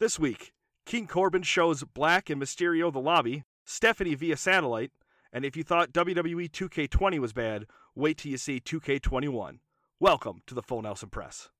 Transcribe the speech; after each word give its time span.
This 0.00 0.18
week, 0.18 0.54
King 0.86 1.06
Corbin 1.06 1.42
shows 1.42 1.84
Black 1.84 2.30
and 2.30 2.40
Mysterio 2.40 2.90
the 2.90 2.98
lobby, 2.98 3.44
Stephanie 3.66 4.14
via 4.14 4.38
satellite, 4.38 4.92
and 5.30 5.44
if 5.44 5.58
you 5.58 5.62
thought 5.62 5.92
WWE 5.92 6.50
2K20 6.50 7.18
was 7.18 7.34
bad, 7.34 7.66
wait 7.94 8.16
till 8.16 8.32
you 8.32 8.38
see 8.38 8.60
2K21. 8.60 9.58
Welcome 10.00 10.40
to 10.46 10.54
the 10.54 10.62
Full 10.62 10.80
Nelson 10.80 11.10
Press. 11.10 11.50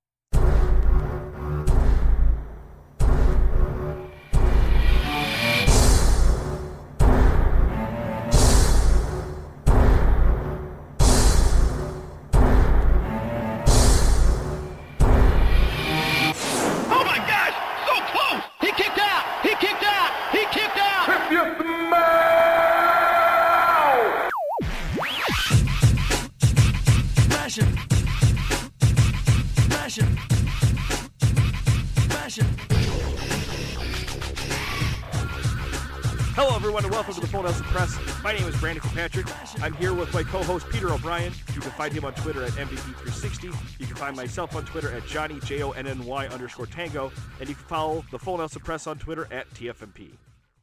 Hello, 36.43 36.55
everyone, 36.55 36.83
and 36.83 36.91
welcome 36.91 37.13
to 37.13 37.21
the 37.21 37.27
Full 37.27 37.43
Nelson 37.43 37.63
Press. 37.65 37.95
My 38.23 38.33
name 38.33 38.47
is 38.47 38.59
Brandon 38.59 38.81
Kirkpatrick. 38.81 39.27
I'm 39.61 39.73
here 39.73 39.93
with 39.93 40.11
my 40.11 40.23
co-host 40.23 40.67
Peter 40.69 40.91
O'Brien. 40.91 41.31
You 41.53 41.61
can 41.61 41.69
find 41.69 41.93
him 41.93 42.03
on 42.03 42.15
Twitter 42.15 42.43
at 42.43 42.49
MVP360. 42.53 43.55
You 43.79 43.85
can 43.85 43.95
find 43.95 44.15
myself 44.15 44.55
on 44.55 44.65
Twitter 44.65 44.91
at 44.91 45.05
Johnny 45.05 45.39
J 45.41 45.61
O 45.61 45.69
N 45.69 45.85
N 45.85 46.03
Y 46.03 46.25
underscore 46.29 46.65
Tango, 46.65 47.11
and 47.39 47.47
you 47.47 47.53
can 47.53 47.63
follow 47.65 48.03
the 48.09 48.17
Full 48.17 48.39
Nelson 48.39 48.59
Press 48.63 48.87
on 48.87 48.97
Twitter 48.97 49.27
at 49.29 49.51
TFNP. 49.51 50.13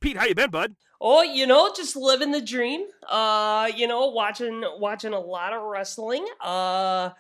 Pete, 0.01 0.17
how 0.17 0.25
you 0.25 0.35
been, 0.35 0.51
bud? 0.51 0.75
Oh, 1.01 1.23
you 1.23 1.47
know, 1.47 1.73
just 1.73 1.95
living 1.95 2.33
the 2.33 2.43
dream. 2.43 2.87
Uh, 3.09 3.71
you 3.77 3.87
know, 3.87 4.09
watching 4.09 4.65
watching 4.81 5.13
a 5.13 5.21
lot 5.21 5.53
of 5.53 5.63
wrestling. 5.63 6.27
Uh, 6.41 7.11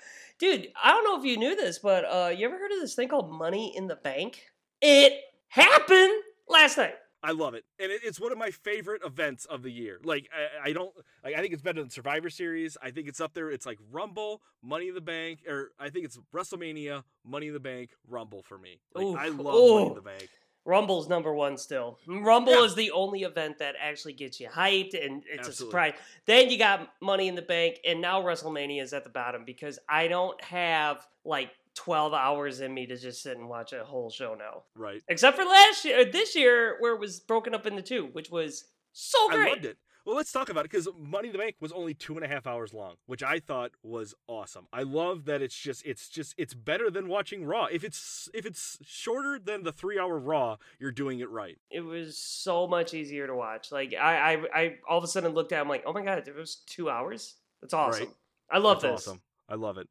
dude, 0.41 0.67
I 0.83 0.91
don't 0.91 1.05
know 1.05 1.17
if 1.17 1.25
you 1.25 1.37
knew 1.37 1.55
this, 1.55 1.79
but 1.79 2.05
uh, 2.05 2.31
you 2.37 2.49
ever 2.49 2.59
heard 2.59 2.73
of 2.73 2.81
this 2.81 2.97
thing 2.97 3.07
called 3.07 3.31
Money 3.31 3.73
in 3.77 3.87
the 3.87 3.95
Bank? 3.95 4.51
It 4.83 5.13
happened 5.47 6.25
last 6.49 6.77
night. 6.77 6.97
I 7.23 7.33
love 7.33 7.55
it, 7.55 7.65
and 7.81 7.91
it, 7.91 8.01
it's 8.05 8.21
one 8.21 8.31
of 8.31 8.39
my 8.39 8.51
favorite 8.51 9.03
events 9.05 9.45
of 9.45 9.63
the 9.63 9.71
year. 9.73 9.99
Like, 10.05 10.29
I, 10.33 10.71
I 10.71 10.73
don't, 10.73 10.95
like, 11.25 11.35
I 11.35 11.41
think 11.41 11.53
it's 11.53 11.63
better 11.63 11.81
than 11.81 11.91
Survivor 11.91 12.31
Series. 12.31 12.77
I 12.81 12.91
think 12.93 13.09
it's 13.09 13.21
up 13.21 13.35
there. 13.35 13.51
It's 13.51 13.67
like 13.67 13.79
Rumble, 13.91 14.41
Money 14.63 14.89
in 14.89 14.95
the 14.95 15.01
Bank, 15.01 15.41
or 15.49 15.71
I 15.81 15.91
think 15.91 16.05
it's 16.05 16.19
WrestleMania, 16.33 17.03
Money 17.25 17.49
in 17.49 17.55
the 17.55 17.61
Bank, 17.61 17.91
Rumble 18.09 18.43
for 18.43 18.57
me. 18.57 18.81
Like, 18.95 19.05
Ooh. 19.05 19.17
I 19.17 19.29
love 19.29 19.37
Money 19.39 19.87
in 19.89 19.95
the 19.95 20.01
Bank. 20.01 20.29
Rumble's 20.65 21.09
number 21.09 21.33
one 21.33 21.57
still. 21.57 21.99
Rumble 22.07 22.53
Yeah. 22.53 22.65
is 22.65 22.75
the 22.75 22.91
only 22.91 23.23
event 23.23 23.59
that 23.59 23.75
actually 23.81 24.13
gets 24.13 24.39
you 24.39 24.49
hyped, 24.49 24.95
and 24.95 25.23
it's 25.27 25.49
Absolutely. 25.49 25.51
a 25.51 25.53
surprise. 25.55 25.93
Then 26.27 26.51
you 26.51 26.59
got 26.59 26.93
Money 27.01 27.27
in 27.27 27.35
the 27.35 27.43
Bank, 27.43 27.81
and 27.87 28.01
now 28.03 28.21
WrestleMania 28.23 28.83
is 28.83 28.93
at 28.93 29.03
the 29.03 29.11
bottom 29.11 29.45
because 29.47 29.79
I 29.89 30.09
don't 30.09 30.41
have 30.45 31.07
like 31.25 31.51
12 31.79 32.13
hours 32.13 32.61
in 32.61 32.75
me 32.75 32.87
to 32.87 32.97
just 32.97 33.23
sit 33.23 33.39
and 33.39 33.49
watch 33.49 33.73
a 33.73 33.85
whole 33.85 34.11
show 34.11 34.35
now. 34.35 34.65
Right. 34.75 35.01
Except 35.07 35.37
for 35.37 35.45
last 35.45 35.85
year, 35.85 36.01
uh, 36.01 36.05
this 36.11 36.35
year 36.35 36.77
where 36.81 36.93
it 36.93 36.99
was 36.99 37.21
broken 37.21 37.55
up 37.55 37.67
into 37.67 37.83
two, 37.83 38.09
which 38.13 38.31
was 38.31 38.65
so 38.93 39.17
I 39.31 39.37
great. 39.37 39.51
loved 39.51 39.65
it. 39.65 39.79
Well, 40.05 40.17
let's 40.17 40.33
talk 40.33 40.49
about 40.49 40.65
it 40.65 40.73
because 40.73 40.89
Money 40.99 41.29
in 41.29 41.33
the 41.33 41.39
Bank 41.39 41.55
was 41.61 41.71
only 41.71 41.95
two 41.95 42.17
and 42.17 42.25
a 42.25 42.29
half 42.29 42.49
hours 42.49 42.75
long, 42.75 42.95
which 43.07 43.23
I 43.23 43.39
thought 43.39 43.73
was 43.85 44.13
awesome. 44.27 44.67
I 44.73 44.83
love 44.83 45.27
that 45.27 45.41
it's 45.41 45.55
just 45.55 45.87
it's 45.87 46.09
just 46.09 46.35
it's 46.37 46.53
better 46.53 46.91
than 46.91 47.07
watching 47.07 47.45
Raw. 47.45 47.67
If 47.67 47.85
it's 47.85 48.29
if 48.35 48.45
it's 48.45 48.79
shorter 48.83 49.39
than 49.39 49.63
the 49.63 49.71
three 49.71 50.01
hour 50.01 50.19
Raw, 50.19 50.57
you're 50.81 50.91
doing 50.91 51.21
it 51.21 51.31
right. 51.31 51.59
It 51.71 51.83
was 51.83 52.19
so 52.19 52.67
much 52.67 52.93
easier 52.93 53.29
to 53.29 53.35
watch. 53.37 53.71
Like 53.71 53.95
I, 53.95 54.33
I, 54.33 54.61
I 54.61 54.75
all 54.89 54.99
of 54.99 55.05
a 55.05 55.09
sudden 55.09 55.33
looked 55.33 55.53
at, 55.53 55.59
it, 55.59 55.61
I'm 55.61 55.69
like, 55.69 55.85
oh 55.87 55.93
my 55.93 56.03
god, 56.03 56.27
it 56.27 56.35
was 56.35 56.57
two 56.67 56.91
hours. 56.91 57.37
That's 57.61 57.75
awesome. 57.75 58.07
Right. 58.07 58.15
I 58.51 58.59
love 58.59 58.81
That's 58.81 59.05
this. 59.05 59.09
awesome. 59.09 59.21
I 59.49 59.55
love 59.55 59.79
it. 59.79 59.89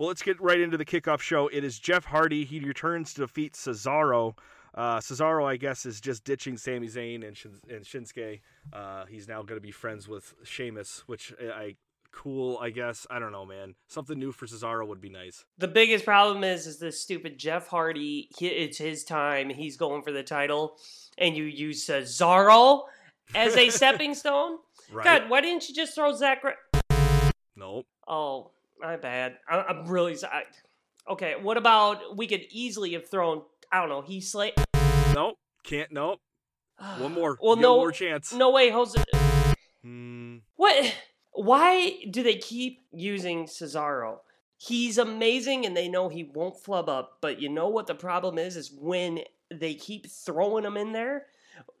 Well, 0.00 0.08
let's 0.08 0.22
get 0.22 0.40
right 0.40 0.58
into 0.58 0.78
the 0.78 0.84
kickoff 0.86 1.20
show. 1.20 1.48
It 1.48 1.62
is 1.62 1.78
Jeff 1.78 2.06
Hardy. 2.06 2.46
He 2.46 2.58
returns 2.60 3.12
to 3.12 3.20
defeat 3.20 3.52
Cesaro. 3.52 4.34
Uh, 4.74 4.96
Cesaro, 4.98 5.44
I 5.46 5.58
guess, 5.58 5.84
is 5.84 6.00
just 6.00 6.24
ditching 6.24 6.56
Sami 6.56 6.86
Zayn 6.86 7.22
and, 7.22 7.36
Shin- 7.36 7.60
and 7.68 7.84
Shinsuke. 7.84 8.40
Uh, 8.72 9.04
he's 9.04 9.28
now 9.28 9.42
going 9.42 9.58
to 9.58 9.60
be 9.60 9.70
friends 9.70 10.08
with 10.08 10.32
Sheamus, 10.42 11.02
which 11.06 11.34
I, 11.38 11.52
I 11.52 11.74
cool. 12.12 12.56
I 12.62 12.70
guess 12.70 13.06
I 13.10 13.18
don't 13.18 13.30
know, 13.30 13.44
man. 13.44 13.74
Something 13.88 14.18
new 14.18 14.32
for 14.32 14.46
Cesaro 14.46 14.86
would 14.86 15.02
be 15.02 15.10
nice. 15.10 15.44
The 15.58 15.68
biggest 15.68 16.06
problem 16.06 16.44
is, 16.44 16.66
is 16.66 16.78
this 16.78 16.98
stupid 16.98 17.36
Jeff 17.36 17.68
Hardy. 17.68 18.30
He, 18.38 18.46
it's 18.46 18.78
his 18.78 19.04
time. 19.04 19.50
He's 19.50 19.76
going 19.76 20.00
for 20.00 20.12
the 20.12 20.22
title, 20.22 20.78
and 21.18 21.36
you 21.36 21.44
use 21.44 21.86
Cesaro 21.86 22.84
as 23.34 23.54
a 23.54 23.68
stepping 23.68 24.14
stone. 24.14 24.60
Right? 24.90 25.04
God, 25.04 25.28
why 25.28 25.42
didn't 25.42 25.68
you 25.68 25.74
just 25.74 25.94
throw 25.94 26.14
Zach? 26.14 26.42
Ra- 26.42 26.52
Nope. 27.54 27.86
Oh, 28.08 28.52
my 28.80 28.96
bad. 28.96 29.36
I, 29.48 29.58
I'm 29.68 29.86
really 29.86 30.14
sorry. 30.16 30.44
Okay, 31.08 31.34
what 31.40 31.56
about 31.56 32.16
we 32.16 32.26
could 32.26 32.42
easily 32.50 32.92
have 32.92 33.08
thrown? 33.08 33.42
I 33.72 33.80
don't 33.80 33.88
know. 33.88 34.02
He 34.02 34.20
slay. 34.20 34.52
Nope. 35.14 35.36
Can't. 35.64 35.90
Nope. 35.92 36.20
One 36.98 37.12
more. 37.12 37.36
Well, 37.40 37.56
no, 37.56 37.76
more 37.76 37.92
chance. 37.92 38.32
no 38.32 38.50
way, 38.50 38.70
Jose. 38.70 39.02
Hmm. 39.82 40.38
What? 40.56 40.94
Why 41.32 42.02
do 42.10 42.22
they 42.22 42.36
keep 42.36 42.80
using 42.92 43.46
Cesaro? 43.46 44.18
He's 44.56 44.98
amazing, 44.98 45.64
and 45.64 45.76
they 45.76 45.88
know 45.88 46.08
he 46.08 46.24
won't 46.24 46.56
flub 46.58 46.88
up. 46.88 47.18
But 47.22 47.40
you 47.40 47.48
know 47.48 47.68
what 47.68 47.86
the 47.86 47.94
problem 47.94 48.36
is? 48.36 48.56
Is 48.56 48.70
when 48.76 49.20
they 49.50 49.74
keep 49.74 50.10
throwing 50.10 50.64
him 50.64 50.76
in 50.76 50.92
there. 50.92 51.26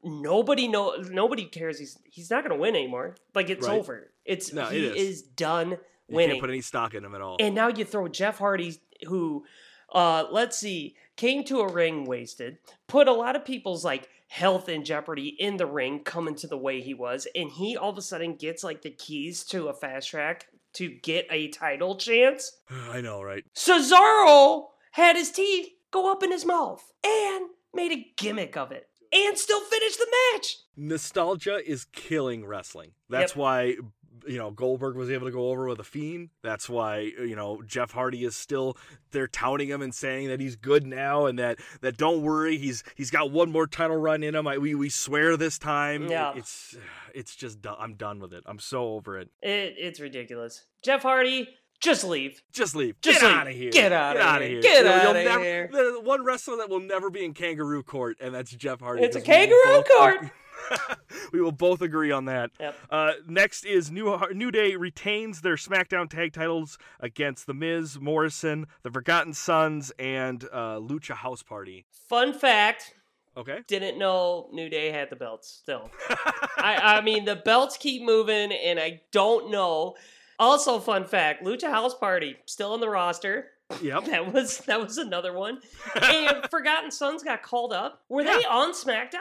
Nobody 0.02 0.68
know. 0.68 0.96
Nobody 1.10 1.44
cares. 1.44 1.78
He's 1.78 1.98
he's 2.04 2.30
not 2.30 2.44
going 2.44 2.56
to 2.56 2.60
win 2.60 2.74
anymore. 2.76 3.16
Like 3.34 3.50
it's 3.50 3.66
Right. 3.66 3.78
over. 3.78 4.10
It's 4.24 4.52
No, 4.52 4.66
he 4.66 4.86
it 4.86 4.96
is. 4.96 5.08
is 5.08 5.22
done 5.22 5.78
You 6.10 6.18
can't 6.28 6.40
put 6.40 6.50
any 6.50 6.60
stock 6.60 6.94
in 6.94 7.04
him 7.04 7.14
at 7.14 7.20
all. 7.20 7.36
And 7.40 7.54
now 7.54 7.68
you 7.68 7.84
throw 7.84 8.08
Jeff 8.08 8.38
Hardy, 8.38 8.76
who, 9.06 9.44
uh, 9.92 10.24
let's 10.30 10.58
see, 10.58 10.96
came 11.16 11.44
to 11.44 11.60
a 11.60 11.72
ring 11.72 12.04
wasted, 12.04 12.58
put 12.86 13.08
a 13.08 13.12
lot 13.12 13.36
of 13.36 13.44
people's 13.44 13.84
like 13.84 14.08
health 14.28 14.68
in 14.68 14.84
jeopardy 14.84 15.28
in 15.38 15.56
the 15.56 15.66
ring, 15.66 16.00
coming 16.04 16.34
to 16.36 16.46
the 16.46 16.56
way 16.56 16.80
he 16.80 16.94
was, 16.94 17.26
and 17.34 17.50
he 17.50 17.76
all 17.76 17.90
of 17.90 17.98
a 17.98 18.02
sudden 18.02 18.34
gets 18.36 18.62
like 18.62 18.82
the 18.82 18.90
keys 18.90 19.44
to 19.44 19.68
a 19.68 19.72
fast 19.74 20.08
track 20.08 20.46
to 20.74 20.88
get 20.88 21.26
a 21.30 21.48
title 21.48 21.96
chance. 21.96 22.52
I 22.92 23.00
know, 23.00 23.22
right? 23.22 23.44
Cesaro 23.54 24.66
had 24.92 25.16
his 25.16 25.30
teeth 25.30 25.68
go 25.90 26.10
up 26.12 26.22
in 26.22 26.30
his 26.30 26.44
mouth 26.46 26.92
and 27.04 27.46
made 27.74 27.92
a 27.92 28.06
gimmick 28.16 28.56
of 28.56 28.70
it 28.72 28.88
and 29.12 29.36
still 29.36 29.60
finished 29.60 29.98
the 29.98 30.06
match. 30.34 30.56
nostalgia 30.76 31.58
is 31.68 31.84
killing 31.86 32.46
wrestling. 32.46 32.92
That's 33.08 33.32
Yep. 33.32 33.36
why 33.38 33.76
you 34.26 34.38
know 34.38 34.50
Goldberg 34.50 34.96
was 34.96 35.10
able 35.10 35.26
to 35.26 35.32
go 35.32 35.48
over 35.50 35.66
with 35.66 35.78
a 35.80 35.84
fiend. 35.84 36.30
That's 36.42 36.68
why 36.68 37.00
you 37.00 37.36
know 37.36 37.62
Jeff 37.62 37.92
Hardy 37.92 38.24
is 38.24 38.36
still 38.36 38.76
they're 39.10 39.28
touting 39.28 39.68
him 39.68 39.82
and 39.82 39.94
saying 39.94 40.28
that 40.28 40.40
he's 40.40 40.56
good 40.56 40.86
now 40.86 41.26
and 41.26 41.38
that 41.38 41.58
that 41.80 41.96
don't 41.96 42.22
worry 42.22 42.56
he's 42.58 42.82
he's 42.94 43.10
got 43.10 43.30
one 43.30 43.50
more 43.50 43.66
title 43.66 43.96
run 43.96 44.22
in 44.22 44.34
him. 44.34 44.46
I, 44.46 44.58
we 44.58 44.74
we 44.74 44.88
swear 44.88 45.36
this 45.36 45.58
time. 45.58 46.08
Yeah. 46.08 46.32
It's 46.36 46.76
it's 47.14 47.34
just 47.36 47.60
done. 47.60 47.76
I'm 47.78 47.94
done 47.94 48.20
with 48.20 48.32
it. 48.32 48.42
I'm 48.46 48.58
so 48.58 48.94
over 48.94 49.18
it. 49.18 49.28
It, 49.42 49.74
it's 49.78 50.00
ridiculous. 50.00 50.64
Jeff 50.82 51.02
Hardy, 51.02 51.48
just 51.80 52.04
leave. 52.04 52.42
Just 52.52 52.76
leave. 52.76 53.00
Just 53.00 53.20
Get 53.20 53.30
out 53.30 53.48
of 53.48 53.54
here. 53.54 53.70
Get 53.70 53.92
out 53.92 54.16
of 54.16 54.48
here. 54.48 54.60
Get 54.60 54.86
out 54.86 55.16
of 55.16 55.24
never- 55.24 55.42
here. 55.42 55.68
The 55.72 56.00
one 56.02 56.24
wrestler 56.24 56.58
that 56.58 56.68
will 56.68 56.80
never 56.80 57.10
be 57.10 57.24
in 57.24 57.34
kangaroo 57.34 57.82
court, 57.82 58.18
and 58.20 58.34
that's 58.34 58.50
Jeff 58.50 58.80
Hardy. 58.80 59.02
It's 59.02 59.16
a 59.16 59.20
kangaroo 59.20 59.82
court. 59.96 60.30
we 61.32 61.40
will 61.40 61.52
both 61.52 61.82
agree 61.82 62.10
on 62.10 62.26
that. 62.26 62.50
Yep. 62.58 62.74
Uh, 62.90 63.12
next 63.26 63.64
is 63.64 63.90
New 63.90 64.18
New 64.32 64.50
Day 64.50 64.76
retains 64.76 65.40
their 65.42 65.56
SmackDown 65.56 66.08
tag 66.08 66.32
titles 66.32 66.78
against 67.00 67.46
The 67.46 67.54
Miz, 67.54 67.98
Morrison, 68.00 68.66
The 68.82 68.90
Forgotten 68.90 69.34
Sons, 69.34 69.92
and 69.98 70.44
uh, 70.52 70.76
Lucha 70.78 71.14
House 71.14 71.42
Party. 71.42 71.86
Fun 72.08 72.32
fact 72.32 72.94
Okay. 73.36 73.60
didn't 73.68 73.96
know 73.98 74.48
New 74.52 74.68
Day 74.68 74.90
had 74.90 75.08
the 75.08 75.16
belts 75.16 75.48
still. 75.48 75.90
I, 76.58 76.96
I 76.98 77.00
mean, 77.00 77.24
the 77.24 77.36
belts 77.36 77.76
keep 77.76 78.02
moving, 78.02 78.52
and 78.52 78.78
I 78.80 79.02
don't 79.12 79.50
know. 79.50 79.94
Also, 80.40 80.80
fun 80.80 81.04
fact: 81.04 81.44
Lucha 81.44 81.70
House 81.70 81.94
Party 81.94 82.36
still 82.46 82.74
in 82.74 82.80
the 82.80 82.88
roster. 82.88 83.46
Yep. 83.80 84.04
That 84.06 84.32
was 84.32 84.58
that 84.66 84.80
was 84.80 84.98
another 84.98 85.32
one. 85.32 85.60
And 86.02 86.44
Forgotten 86.50 86.90
Sons 86.90 87.22
got 87.22 87.42
called 87.42 87.72
up. 87.72 88.02
Were 88.08 88.24
they 88.24 88.44
on 88.44 88.72
SmackDown? 88.72 89.20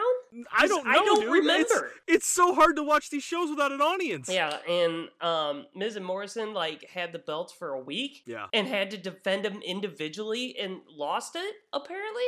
I 0.51 0.65
don't 0.65 0.83
know. 0.85 0.91
I 0.91 0.95
don't 0.95 1.21
dude. 1.21 1.31
remember. 1.33 1.91
It's, 2.07 2.15
it's 2.15 2.27
so 2.27 2.55
hard 2.55 2.75
to 2.77 2.83
watch 2.83 3.11
these 3.11 3.21
shows 3.21 3.51
without 3.51 3.71
an 3.71 3.79
audience. 3.81 4.27
Yeah, 4.27 4.57
and 4.67 5.09
um, 5.21 5.67
Miz 5.75 5.95
and 5.97 6.03
Morrison 6.05 6.53
like 6.55 6.89
had 6.89 7.11
the 7.11 7.19
belts 7.19 7.53
for 7.53 7.73
a 7.73 7.79
week 7.79 8.23
Yeah. 8.25 8.47
and 8.51 8.67
had 8.67 8.89
to 8.91 8.97
defend 8.97 9.45
them 9.45 9.61
individually 9.63 10.55
and 10.59 10.77
lost 10.89 11.35
it. 11.35 11.53
Apparently, 11.71 12.23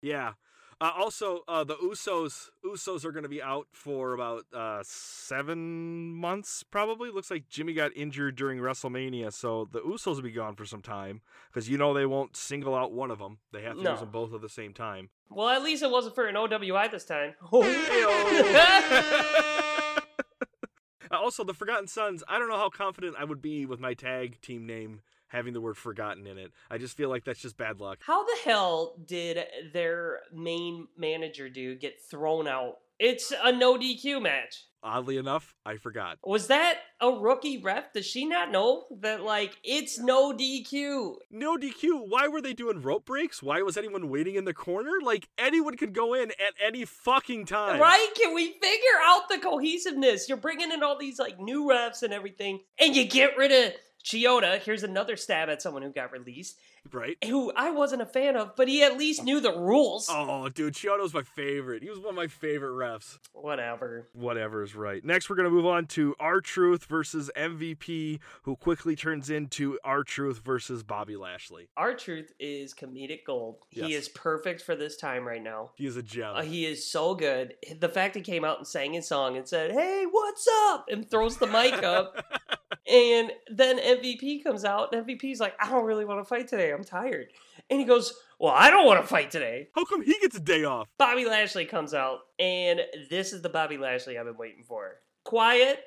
Yeah. 0.00 0.32
Uh, 0.82 0.92
also, 0.96 1.40
uh, 1.46 1.62
the 1.62 1.74
Usos 1.76 2.48
Usos 2.64 3.04
are 3.04 3.12
going 3.12 3.24
to 3.24 3.28
be 3.28 3.42
out 3.42 3.66
for 3.72 4.14
about 4.14 4.46
uh, 4.50 4.80
seven 4.82 6.14
months, 6.14 6.62
probably. 6.62 7.10
Looks 7.10 7.30
like 7.30 7.50
Jimmy 7.50 7.74
got 7.74 7.94
injured 7.94 8.36
during 8.36 8.58
WrestleMania, 8.60 9.30
so 9.30 9.68
the 9.70 9.80
Usos 9.80 10.14
will 10.16 10.22
be 10.22 10.30
gone 10.30 10.56
for 10.56 10.64
some 10.64 10.80
time 10.80 11.20
because 11.52 11.68
you 11.68 11.76
know 11.76 11.92
they 11.92 12.06
won't 12.06 12.34
single 12.34 12.74
out 12.74 12.92
one 12.92 13.10
of 13.10 13.18
them. 13.18 13.38
They 13.52 13.60
have 13.62 13.76
to 13.76 13.82
No. 13.82 13.90
use 13.90 14.00
them 14.00 14.10
both 14.10 14.32
at 14.32 14.40
the 14.40 14.48
same 14.48 14.72
time. 14.72 15.10
Well, 15.28 15.50
at 15.50 15.62
least 15.62 15.82
it 15.82 15.90
wasn't 15.90 16.14
for 16.14 16.26
an 16.26 16.34
OWI 16.36 16.90
this 16.90 17.04
time. 17.04 17.34
Uh, 21.12 21.18
also, 21.18 21.42
the 21.42 21.52
Forgotten 21.52 21.88
Sons. 21.88 22.22
I 22.28 22.38
don't 22.38 22.48
know 22.48 22.56
how 22.56 22.68
confident 22.68 23.16
I 23.18 23.24
would 23.24 23.42
be 23.42 23.66
with 23.66 23.80
my 23.80 23.94
tag 23.94 24.40
team 24.40 24.64
name 24.64 25.00
having 25.30 25.54
the 25.54 25.60
word 25.60 25.76
"forgotten" 25.76 26.26
in 26.26 26.38
it. 26.38 26.52
I 26.70 26.78
just 26.78 26.96
feel 26.96 27.08
like 27.08 27.24
that's 27.24 27.40
just 27.40 27.56
bad 27.56 27.80
luck. 27.80 27.98
How 28.02 28.24
the 28.24 28.36
hell 28.44 28.96
did 29.04 29.38
their 29.72 30.20
main 30.32 30.88
manager 30.96 31.48
dude 31.48 31.80
get 31.80 32.00
thrown 32.02 32.46
out? 32.46 32.76
It's 32.98 33.32
a 33.42 33.50
no 33.50 33.78
DQ 33.78 34.22
match. 34.22 34.66
Oddly 34.82 35.18
enough, 35.18 35.54
I 35.64 35.76
forgot. 35.76 36.18
Was 36.24 36.46
that 36.46 36.78
a 37.00 37.10
rookie 37.10 37.58
ref? 37.58 37.92
Does 37.92 38.06
she 38.06 38.24
not 38.24 38.50
know 38.50 38.84
that 39.00 39.22
like 39.22 39.56
it's 39.62 39.98
no 39.98 40.32
DQ? 40.32 41.16
No 41.30 41.56
DQ. 41.56 42.08
Why 42.08 42.28
were 42.28 42.40
they 42.40 42.54
doing 42.54 42.80
rope 42.80 43.04
breaks? 43.04 43.42
Why 43.42 43.60
was 43.62 43.76
anyone 43.76 44.08
waiting 44.08 44.36
in 44.36 44.44
the 44.44 44.54
corner? 44.54 44.92
Like 45.02 45.28
anyone 45.38 45.76
could 45.76 45.94
go 45.94 46.14
in 46.14 46.30
at 46.30 46.54
any 46.62 46.86
fucking 46.86 47.46
time. 47.46 47.80
Right? 47.80 48.08
Can 48.16 48.34
we 48.34 48.52
figure 48.52 49.00
out 49.04 49.28
the 49.28 49.38
cohesiveness? 49.38 50.28
You're 50.28 50.38
bringing 50.38 50.72
in 50.72 50.82
all 50.82 50.98
these 50.98 51.18
like 51.18 51.38
new 51.38 51.64
refs 51.64 52.02
and 52.02 52.12
everything, 52.12 52.60
and 52.78 52.96
you 52.96 53.06
get 53.06 53.36
rid 53.36 53.52
of 53.52 53.74
Chioda. 54.04 54.60
Here's 54.60 54.82
another 54.82 55.16
stab 55.16 55.48
at 55.48 55.62
someone 55.62 55.82
who 55.82 55.90
got 55.90 56.12
released, 56.12 56.56
Right? 56.92 57.16
who 57.24 57.52
I 57.54 57.70
wasn't 57.70 58.02
a 58.02 58.06
fan 58.06 58.36
of, 58.36 58.56
but 58.56 58.66
he 58.68 58.82
at 58.82 58.96
least 58.96 59.22
knew 59.22 59.40
the 59.40 59.52
rules. 59.52 60.08
Oh, 60.10 60.48
dude, 60.48 60.74
Chioda's 60.74 61.14
my 61.14 61.22
favorite. 61.22 61.82
He 61.82 61.90
was 61.90 61.98
one 61.98 62.10
of 62.10 62.14
my 62.14 62.26
favorite 62.26 62.72
refs. 62.72 63.18
Whatever. 63.32 64.08
Whatever 64.12 64.62
is 64.62 64.74
right. 64.74 65.04
Next, 65.04 65.28
we're 65.30 65.36
gonna 65.36 65.50
move 65.50 65.66
on 65.66 65.86
to 65.88 66.14
R 66.18 66.40
Truth 66.40 66.86
versus 66.86 67.30
MVP, 67.36 68.18
who 68.42 68.56
quickly 68.56 68.96
turns 68.96 69.30
into 69.30 69.78
R 69.84 70.02
Truth 70.02 70.40
versus 70.44 70.82
Bobby 70.82 71.16
Lashley. 71.16 71.68
R 71.76 71.94
Truth 71.94 72.32
is 72.40 72.74
comedic 72.74 73.24
gold. 73.26 73.58
He 73.68 73.94
is 73.94 74.08
perfect 74.08 74.62
for 74.62 74.74
this 74.74 74.96
time 74.96 75.26
right 75.26 75.42
now. 75.42 75.70
He 75.74 75.86
is 75.86 75.96
a 75.96 76.02
gem. 76.02 76.36
Uh, 76.36 76.42
he 76.42 76.66
is 76.66 76.86
so 76.86 77.14
good. 77.14 77.54
The 77.78 77.88
fact 77.88 78.16
he 78.16 78.22
came 78.22 78.44
out 78.44 78.58
and 78.58 78.66
sang 78.66 78.94
his 78.94 79.06
song 79.06 79.36
and 79.36 79.46
said, 79.46 79.72
"Hey, 79.72 80.04
what's 80.10 80.46
up?" 80.68 80.86
and 80.90 81.08
throws 81.08 81.36
the 81.36 81.46
mic 81.46 81.82
up, 81.82 82.24
and 82.86 83.30
then 83.50 83.78
MVP 83.78 84.42
comes 84.42 84.64
out, 84.64 84.92
and 84.92 85.06
MVP's 85.06 85.40
like, 85.40 85.54
"I 85.60 85.70
don't 85.70 85.84
really 85.84 86.04
want 86.04 86.20
to 86.20 86.24
fight 86.24 86.48
today. 86.48 86.69
I'm 86.70 86.84
tired." 86.84 87.28
And 87.68 87.78
he 87.80 87.86
goes, 87.86 88.14
"Well, 88.38 88.52
I 88.54 88.70
don't 88.70 88.86
want 88.86 89.00
to 89.00 89.06
fight 89.06 89.30
today." 89.30 89.68
How 89.74 89.84
come 89.84 90.02
he 90.02 90.16
gets 90.20 90.36
a 90.36 90.40
day 90.40 90.64
off? 90.64 90.88
Bobby 90.98 91.24
Lashley 91.24 91.64
comes 91.64 91.94
out, 91.94 92.20
and 92.38 92.80
this 93.10 93.32
is 93.32 93.42
the 93.42 93.48
Bobby 93.48 93.76
Lashley 93.78 94.18
I've 94.18 94.26
been 94.26 94.36
waiting 94.36 94.64
for. 94.64 95.00
Quiet, 95.24 95.80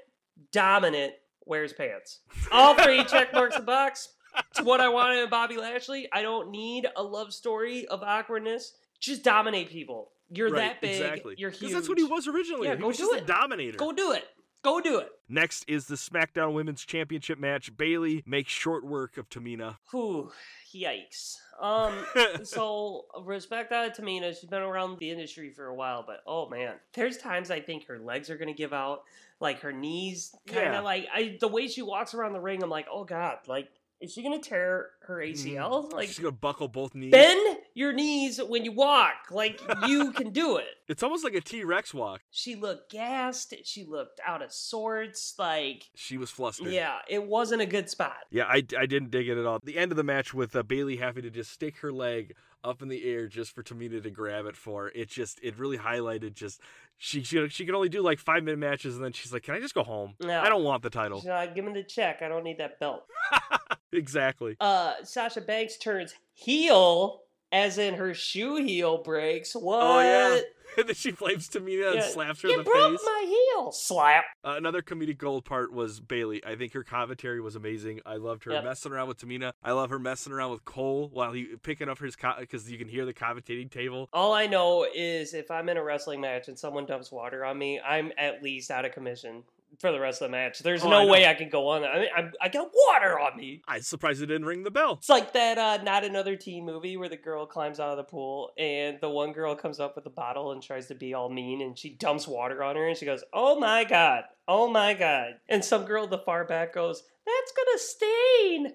dominant, 0.51 1.13
wears 1.45 1.73
pants. 1.73 2.19
All 2.51 2.75
three 2.75 3.03
check 3.09 3.33
marks 3.33 3.55
the 3.57 3.63
box. 3.63 4.09
It's 4.51 4.61
what 4.61 4.81
I 4.81 4.89
wanted 4.89 5.23
in 5.23 5.29
Bobby 5.29 5.57
Lashley. 5.57 6.07
I 6.11 6.21
don't 6.21 6.49
need 6.51 6.87
a 6.95 7.03
love 7.03 7.33
story 7.33 7.85
of 7.87 8.01
awkwardness. 8.01 8.73
Just 8.99 9.23
dominate 9.23 9.69
people. 9.69 10.11
You're 10.29 10.49
right, 10.49 10.69
that 10.69 10.81
big. 10.81 10.91
exactly. 11.01 11.35
You're 11.37 11.51
huge. 11.51 11.71
That's 11.73 11.87
what 11.87 11.97
he 11.99 12.03
was 12.03 12.27
originally. 12.27 12.67
Yeah, 12.67 12.75
he 12.75 12.81
go 12.81 12.87
was 12.87 12.97
do 12.97 13.03
just 13.03 13.13
a 13.13 13.17
it. 13.17 13.27
dominator. 13.27 13.77
Go 13.77 13.91
do 13.91 14.13
it. 14.13 14.25
Go 14.63 14.79
do 14.79 14.99
it. 14.99 15.09
Next 15.27 15.65
is 15.67 15.87
the 15.87 15.95
SmackDown 15.95 16.53
Women's 16.53 16.85
Championship 16.85 17.37
match. 17.39 17.75
Bayley 17.75 18.23
makes 18.25 18.51
short 18.51 18.85
work 18.85 19.17
of 19.17 19.29
Tamina. 19.29 19.77
Whew, 19.91 20.31
yikes. 20.73 21.37
Um, 21.61 21.93
so 22.43 23.05
respect 23.23 23.71
out 23.71 23.93
to 23.93 24.01
Tamina. 24.01 24.29
She's 24.39 24.49
been 24.49 24.61
around 24.61 24.99
the 24.99 25.09
industry 25.11 25.49
for 25.49 25.67
a 25.67 25.75
while, 25.75 26.03
but 26.05 26.21
oh 26.25 26.47
man, 26.49 26.75
there's 26.93 27.17
times 27.17 27.51
I 27.51 27.59
think 27.59 27.87
her 27.87 27.99
legs 27.99 28.29
are 28.29 28.37
gonna 28.37 28.53
give 28.53 28.73
out, 28.73 29.03
like 29.39 29.59
her 29.61 29.73
knees, 29.73 30.33
kind 30.47 30.67
of 30.69 30.73
Yeah. 30.75 30.79
like 30.81 31.07
I 31.13 31.37
the 31.39 31.47
way 31.47 31.67
she 31.67 31.81
walks 31.81 32.13
around 32.13 32.33
the 32.33 32.39
ring. 32.39 32.63
I'm 32.63 32.69
like, 32.69 32.87
oh 32.91 33.03
god, 33.03 33.39
like 33.47 33.69
is 34.01 34.13
she 34.13 34.23
gonna 34.23 34.39
tear 34.39 34.89
her 35.07 35.17
ACL? 35.17 35.91
Like 35.93 36.07
She's 36.07 36.19
gonna 36.19 36.31
buckle 36.31 36.67
both 36.67 36.93
knees. 36.95 37.11
bend 37.11 37.57
your 37.73 37.93
knees 37.93 38.39
when 38.41 38.65
you 38.65 38.71
walk, 38.71 39.13
like 39.31 39.61
you 39.87 40.11
can 40.13 40.31
do 40.31 40.57
it. 40.57 40.65
It's 40.87 41.03
almost 41.03 41.23
like 41.23 41.33
a 41.33 41.41
T 41.41 41.63
Rex 41.63 41.93
walk. 41.93 42.21
She 42.31 42.55
looked 42.55 42.91
gassed. 42.91 43.53
She 43.63 43.83
looked 43.85 44.19
out 44.25 44.41
of 44.41 44.51
sorts. 44.51 45.35
Like 45.37 45.89
She 45.95 46.17
was 46.17 46.29
flustered. 46.29 46.71
yeah, 46.71 46.97
it 47.07 47.23
wasn't 47.23 47.61
a 47.61 47.65
good 47.65 47.89
spot. 47.89 48.17
Yeah, 48.29 48.45
I, 48.45 48.63
I 48.77 48.85
didn't 48.85 49.11
dig 49.11 49.27
it 49.29 49.37
at 49.37 49.45
all. 49.45 49.59
The 49.63 49.77
end 49.77 49.91
of 49.91 49.97
the 49.97 50.03
match 50.03 50.33
with 50.33 50.55
uh, 50.55 50.63
Bayley 50.63 50.97
having 50.97 51.23
to 51.23 51.29
just 51.29 51.51
stick 51.51 51.77
her 51.77 51.91
leg 51.91 52.35
up 52.63 52.81
in 52.81 52.87
the 52.87 53.03
air 53.03 53.27
just 53.27 53.53
for 53.53 53.61
Tamina 53.61 54.01
to 54.01 54.09
grab 54.09 54.45
it 54.45 54.55
for 54.55 54.87
it 54.95 55.09
just 55.09 55.37
it 55.43 55.59
really 55.59 55.77
highlighted 55.77 56.33
just 56.33 56.61
she 56.97 57.21
she 57.21 57.45
she 57.49 57.65
could 57.65 57.75
only 57.75 57.89
do 57.89 58.01
like 58.01 58.19
five 58.19 58.41
minute 58.41 58.57
matches 58.57 58.95
and 58.95 59.03
then 59.03 59.11
she's 59.11 59.33
like, 59.33 59.43
can 59.43 59.53
I 59.53 59.59
just 59.59 59.73
go 59.75 59.83
home? 59.83 60.13
No. 60.21 60.39
I 60.39 60.47
don't 60.47 60.63
want 60.63 60.81
the 60.81 60.89
title. 60.89 61.21
Like, 61.25 61.55
give 61.55 61.65
me 61.65 61.73
the 61.73 61.83
check. 61.83 62.21
I 62.21 62.29
don't 62.29 62.43
need 62.45 62.59
that 62.59 62.79
belt. 62.79 63.03
exactly. 63.91 64.55
uh 64.59 64.93
Sasha 65.03 65.41
Banks 65.41 65.77
turns 65.77 66.13
heel 66.33 67.22
as 67.53 67.77
in 67.77 67.93
her 67.93 68.13
shoe 68.13 68.55
heel 68.55 68.97
breaks. 68.97 69.55
What? 69.55 69.79
Oh 69.81 69.99
yeah. 70.01 70.41
and 70.77 70.87
then 70.87 70.95
she 70.95 71.11
flames 71.11 71.47
Tamina 71.47 71.85
and 71.91 71.95
Yeah. 71.97 72.07
slaps 72.07 72.41
her 72.41 72.47
You 72.47 72.55
in 72.55 72.63
the 72.63 72.63
broke 72.63 72.91
face. 72.99 73.01
my 73.05 73.25
heel. 73.55 73.71
Slap. 73.71 74.25
Uh, 74.43 74.55
another 74.57 74.81
comedic 74.81 75.19
gold 75.19 75.45
part 75.45 75.71
was 75.71 75.99
Bayley. 75.99 76.43
I 76.43 76.55
think 76.55 76.73
her 76.73 76.83
commentary 76.83 77.39
was 77.39 77.55
amazing. 77.55 78.01
I 78.07 78.15
loved 78.15 78.43
her 78.45 78.51
Yep. 78.53 78.63
messing 78.63 78.91
around 78.91 79.07
with 79.07 79.19
Tamina. 79.19 79.53
I 79.63 79.71
love 79.73 79.91
her 79.91 79.99
messing 79.99 80.33
around 80.33 80.49
with 80.51 80.65
Cole 80.65 81.09
while 81.13 81.31
he 81.31 81.45
picking 81.61 81.89
up 81.89 81.99
his 81.99 82.15
because 82.39 82.71
you 82.71 82.79
can 82.79 82.89
hear 82.89 83.05
the 83.05 83.13
commentating 83.13 83.69
table. 83.69 84.09
All 84.11 84.33
I 84.33 84.47
know 84.47 84.87
is 84.93 85.35
if 85.35 85.51
I'm 85.51 85.69
in 85.69 85.77
a 85.77 85.83
wrestling 85.83 86.21
match 86.21 86.47
and 86.47 86.57
someone 86.57 86.87
dumps 86.87 87.11
water 87.11 87.45
on 87.45 87.57
me, 87.59 87.79
I'm 87.79 88.11
at 88.17 88.41
least 88.41 88.71
out 88.71 88.83
of 88.83 88.93
commission 88.93 89.43
for 89.79 89.91
the 89.91 89.99
rest 89.99 90.21
of 90.21 90.27
the 90.27 90.31
match. 90.31 90.59
There's 90.59 90.83
Oh, 90.83 90.89
no 90.89 91.03
know. 91.03 91.11
way 91.11 91.25
I 91.27 91.33
can 91.33 91.49
go 91.49 91.67
on. 91.69 91.83
I, 91.83 92.07
I, 92.15 92.29
I 92.41 92.49
got 92.49 92.69
water 92.87 93.19
on 93.19 93.37
me. 93.37 93.61
I'm 93.67 93.81
surprised 93.81 94.21
it 94.21 94.27
didn't 94.27 94.45
ring 94.45 94.63
the 94.63 94.71
bell. 94.71 94.93
It's 94.99 95.09
like 95.09 95.33
that 95.33 95.57
uh, 95.57 95.81
not 95.83 96.03
another 96.03 96.35
teen 96.35 96.65
movie 96.65 96.97
where 96.97 97.09
the 97.09 97.17
girl 97.17 97.45
climbs 97.45 97.79
out 97.79 97.89
of 97.91 97.97
the 97.97 98.03
pool 98.03 98.51
and 98.57 98.97
the 99.01 99.09
one 99.09 99.31
girl 99.33 99.55
comes 99.55 99.79
up 99.79 99.95
with 99.95 100.05
a 100.05 100.09
bottle 100.11 100.51
and 100.51 100.61
tries 100.61 100.87
to 100.87 100.95
be 100.95 101.13
all 101.13 101.29
mean 101.29 101.61
and 101.61 101.77
she 101.77 101.89
dumps 101.95 102.27
water 102.27 102.63
on 102.63 102.75
her 102.75 102.87
and 102.87 102.97
she 102.97 103.05
goes, 103.05 103.23
"Oh 103.33 103.59
my 103.59 103.83
god, 103.83 104.23
oh 104.47 104.69
my 104.69 104.93
god!" 104.93 105.35
And 105.49 105.63
some 105.63 105.85
girl 105.85 106.05
at 106.05 106.09
the 106.09 106.17
far 106.19 106.45
back 106.45 106.73
goes, 106.73 107.03
"That's 107.25 107.53
gonna 107.55 107.77
stain," 107.79 108.65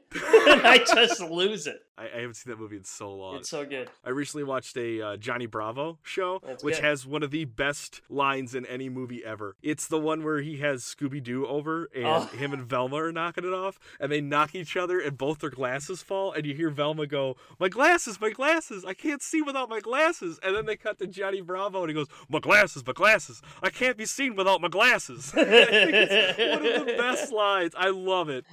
and 0.50 0.66
I 0.66 0.78
just 0.78 1.20
lose 1.20 1.66
it. 1.66 1.80
I, 1.96 2.04
I 2.04 2.20
haven't 2.20 2.34
seen 2.34 2.50
that 2.52 2.58
movie 2.60 2.76
in 2.76 2.84
so 2.84 3.12
long. 3.12 3.36
It's 3.36 3.48
so 3.48 3.64
good. 3.66 3.90
I 4.04 4.10
recently 4.10 4.44
watched 4.44 4.76
a 4.76 5.02
uh, 5.02 5.16
Johnny 5.16 5.46
Bravo 5.46 5.98
show, 6.04 6.40
That's 6.46 6.62
which 6.62 6.76
good. 6.76 6.84
has 6.84 7.04
one 7.06 7.22
of 7.24 7.30
the 7.32 7.44
best 7.44 8.00
lines 8.08 8.54
in 8.54 8.64
any 8.66 8.88
movie 8.88 9.24
ever. 9.24 9.56
It's 9.62 9.88
the 9.88 9.98
one 9.98 10.22
where 10.22 10.40
he 10.40 10.58
has 10.58 10.82
Scooby 10.84 11.22
Doo 11.22 11.46
over, 11.46 11.88
and 11.94 12.06
Oh. 12.06 12.20
him 12.26 12.52
and 12.52 12.62
Velma 12.62 12.96
are 12.96 13.12
knocking 13.12 13.44
it 13.44 13.52
off, 13.52 13.78
and 13.98 14.10
they 14.12 14.20
knock 14.20 14.54
each 14.54 14.76
other, 14.76 15.00
and 15.00 15.18
both 15.18 15.40
their 15.40 15.50
glasses 15.50 16.02
fall, 16.02 16.32
and 16.32 16.46
you 16.46 16.54
hear 16.54 16.70
Velma 16.70 17.06
go, 17.06 17.36
"My 17.58 17.68
glasses, 17.68 18.20
my 18.20 18.30
glasses! 18.30 18.84
I 18.84 18.94
can't 18.94 19.20
see 19.22 19.42
without 19.42 19.68
my 19.68 19.80
glasses!" 19.80 20.38
And 20.42 20.54
then 20.54 20.66
they 20.66 20.76
cut 20.76 20.98
to 21.00 21.06
Johnny 21.08 21.40
Bravo, 21.40 21.80
and 21.82 21.90
he 21.90 21.94
goes, 21.94 22.06
"My 22.28 22.38
glasses, 22.38 22.86
my 22.86 22.92
glasses! 22.92 23.42
I 23.62 23.70
can't 23.70 23.96
be 23.96 24.06
seen 24.06 24.36
without 24.36 24.60
my 24.60 24.68
glasses!" 24.68 25.32
I 25.36 25.44
think 25.44 25.90
it's 25.92 26.38
one 26.38 26.64
of 26.80 26.86
the 26.86 26.92
best 26.96 27.32
lines. 27.32 27.74
I 27.76 27.88
love 27.90 28.28
it. 28.28 28.37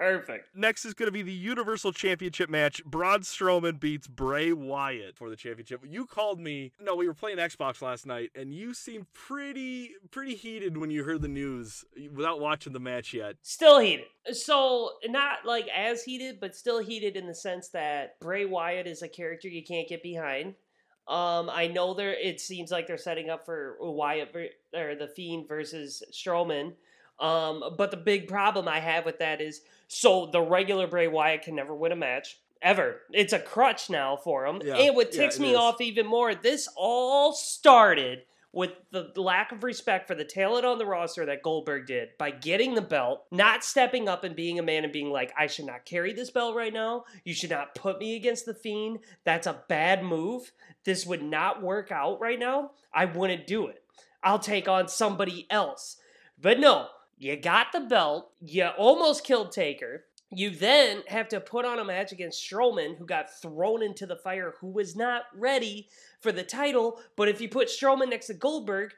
Perfect. 0.00 0.56
Next 0.56 0.86
is 0.86 0.94
going 0.94 1.08
to 1.08 1.12
be 1.12 1.20
the 1.20 1.30
Universal 1.30 1.92
Championship 1.92 2.48
match. 2.48 2.82
Braun 2.86 3.20
Strowman 3.20 3.78
beats 3.78 4.06
Bray 4.06 4.50
Wyatt 4.50 5.14
for 5.14 5.28
the 5.28 5.36
championship. 5.36 5.82
You 5.86 6.06
called 6.06 6.40
me. 6.40 6.72
No, 6.80 6.96
we 6.96 7.06
were 7.06 7.12
playing 7.12 7.36
Xbox 7.36 7.82
last 7.82 8.06
night, 8.06 8.30
and 8.34 8.54
you 8.54 8.72
seemed 8.72 9.12
pretty 9.12 9.90
pretty 10.10 10.36
heated 10.36 10.78
when 10.78 10.90
you 10.90 11.04
heard 11.04 11.20
the 11.20 11.28
news 11.28 11.84
without 12.14 12.40
watching 12.40 12.72
the 12.72 12.80
match 12.80 13.12
yet. 13.12 13.36
Still 13.42 13.78
heated. 13.78 14.06
So 14.32 14.92
not 15.04 15.44
like 15.44 15.68
as 15.68 16.02
heated, 16.02 16.40
but 16.40 16.56
still 16.56 16.78
heated 16.78 17.14
in 17.14 17.26
the 17.26 17.34
sense 17.34 17.68
that 17.68 18.18
Bray 18.20 18.46
Wyatt 18.46 18.86
is 18.86 19.02
a 19.02 19.08
character 19.08 19.48
you 19.48 19.62
can't 19.62 19.86
get 19.86 20.02
behind. 20.02 20.54
Um, 21.08 21.50
I 21.50 21.66
know 21.66 21.92
there. 21.92 22.14
It 22.14 22.40
seems 22.40 22.70
like 22.70 22.86
they're 22.86 22.96
setting 22.96 23.28
up 23.28 23.44
for 23.44 23.76
Wyatt 23.80 24.34
or 24.74 24.94
the 24.94 25.08
Fiend 25.08 25.46
versus 25.46 26.02
Strowman. 26.10 26.72
Um, 27.20 27.62
but 27.76 27.90
the 27.90 27.96
big 27.96 28.28
problem 28.28 28.66
I 28.66 28.80
have 28.80 29.04
with 29.04 29.18
that 29.18 29.40
is 29.40 29.60
so 29.88 30.26
the 30.26 30.40
regular 30.40 30.86
Bray 30.86 31.08
Wyatt 31.08 31.42
can 31.42 31.54
never 31.54 31.74
win 31.74 31.92
a 31.92 31.96
match 31.96 32.38
ever. 32.62 33.00
It's 33.10 33.32
a 33.32 33.38
crutch 33.38 33.90
now 33.90 34.16
for 34.16 34.46
him. 34.46 34.62
Yeah, 34.64 34.76
and 34.76 34.96
what 34.96 35.12
ticks 35.12 35.36
it 35.36 35.42
me 35.42 35.52
is. 35.52 35.56
off 35.56 35.80
even 35.80 36.06
more, 36.06 36.34
this 36.34 36.68
all 36.76 37.32
started 37.32 38.22
with 38.52 38.72
the 38.90 39.12
lack 39.14 39.52
of 39.52 39.62
respect 39.62 40.08
for 40.08 40.16
the 40.16 40.24
talent 40.24 40.64
on 40.64 40.78
the 40.78 40.86
roster 40.86 41.24
that 41.26 41.42
Goldberg 41.42 41.86
did 41.86 42.08
by 42.18 42.32
getting 42.32 42.74
the 42.74 42.82
belt, 42.82 43.24
not 43.30 43.62
stepping 43.62 44.08
up 44.08 44.24
and 44.24 44.34
being 44.34 44.58
a 44.58 44.62
man 44.62 44.82
and 44.82 44.92
being 44.92 45.10
like, 45.10 45.32
I 45.38 45.46
should 45.46 45.66
not 45.66 45.84
carry 45.84 46.12
this 46.12 46.30
belt 46.30 46.56
right 46.56 46.72
now. 46.72 47.04
You 47.24 47.32
should 47.32 47.50
not 47.50 47.76
put 47.76 48.00
me 48.00 48.16
against 48.16 48.46
the 48.46 48.54
Fiend. 48.54 49.00
That's 49.24 49.46
a 49.46 49.62
bad 49.68 50.02
move. 50.02 50.50
This 50.84 51.06
would 51.06 51.22
not 51.22 51.62
work 51.62 51.92
out 51.92 52.20
right 52.20 52.38
now. 52.38 52.72
I 52.92 53.04
wouldn't 53.04 53.46
do 53.46 53.68
it. 53.68 53.84
I'll 54.22 54.40
take 54.40 54.66
on 54.66 54.88
somebody 54.88 55.46
else. 55.48 55.96
But 56.40 56.58
no, 56.58 56.88
you 57.20 57.36
got 57.36 57.70
the 57.72 57.80
belt. 57.80 58.32
You 58.40 58.68
almost 58.78 59.24
killed 59.24 59.52
Taker. 59.52 60.06
You 60.30 60.48
then 60.48 61.02
have 61.08 61.28
to 61.28 61.40
put 61.40 61.66
on 61.66 61.78
a 61.78 61.84
match 61.84 62.12
against 62.12 62.42
Strowman, 62.42 62.96
who 62.96 63.04
got 63.04 63.38
thrown 63.42 63.82
into 63.82 64.06
the 64.06 64.16
fire, 64.16 64.54
who 64.58 64.68
was 64.68 64.96
not 64.96 65.24
ready 65.36 65.88
for 66.20 66.32
the 66.32 66.42
title. 66.42 66.98
But 67.16 67.28
if 67.28 67.40
you 67.42 67.48
put 67.50 67.68
Strowman 67.68 68.08
next 68.08 68.28
to 68.28 68.34
Goldberg, 68.34 68.94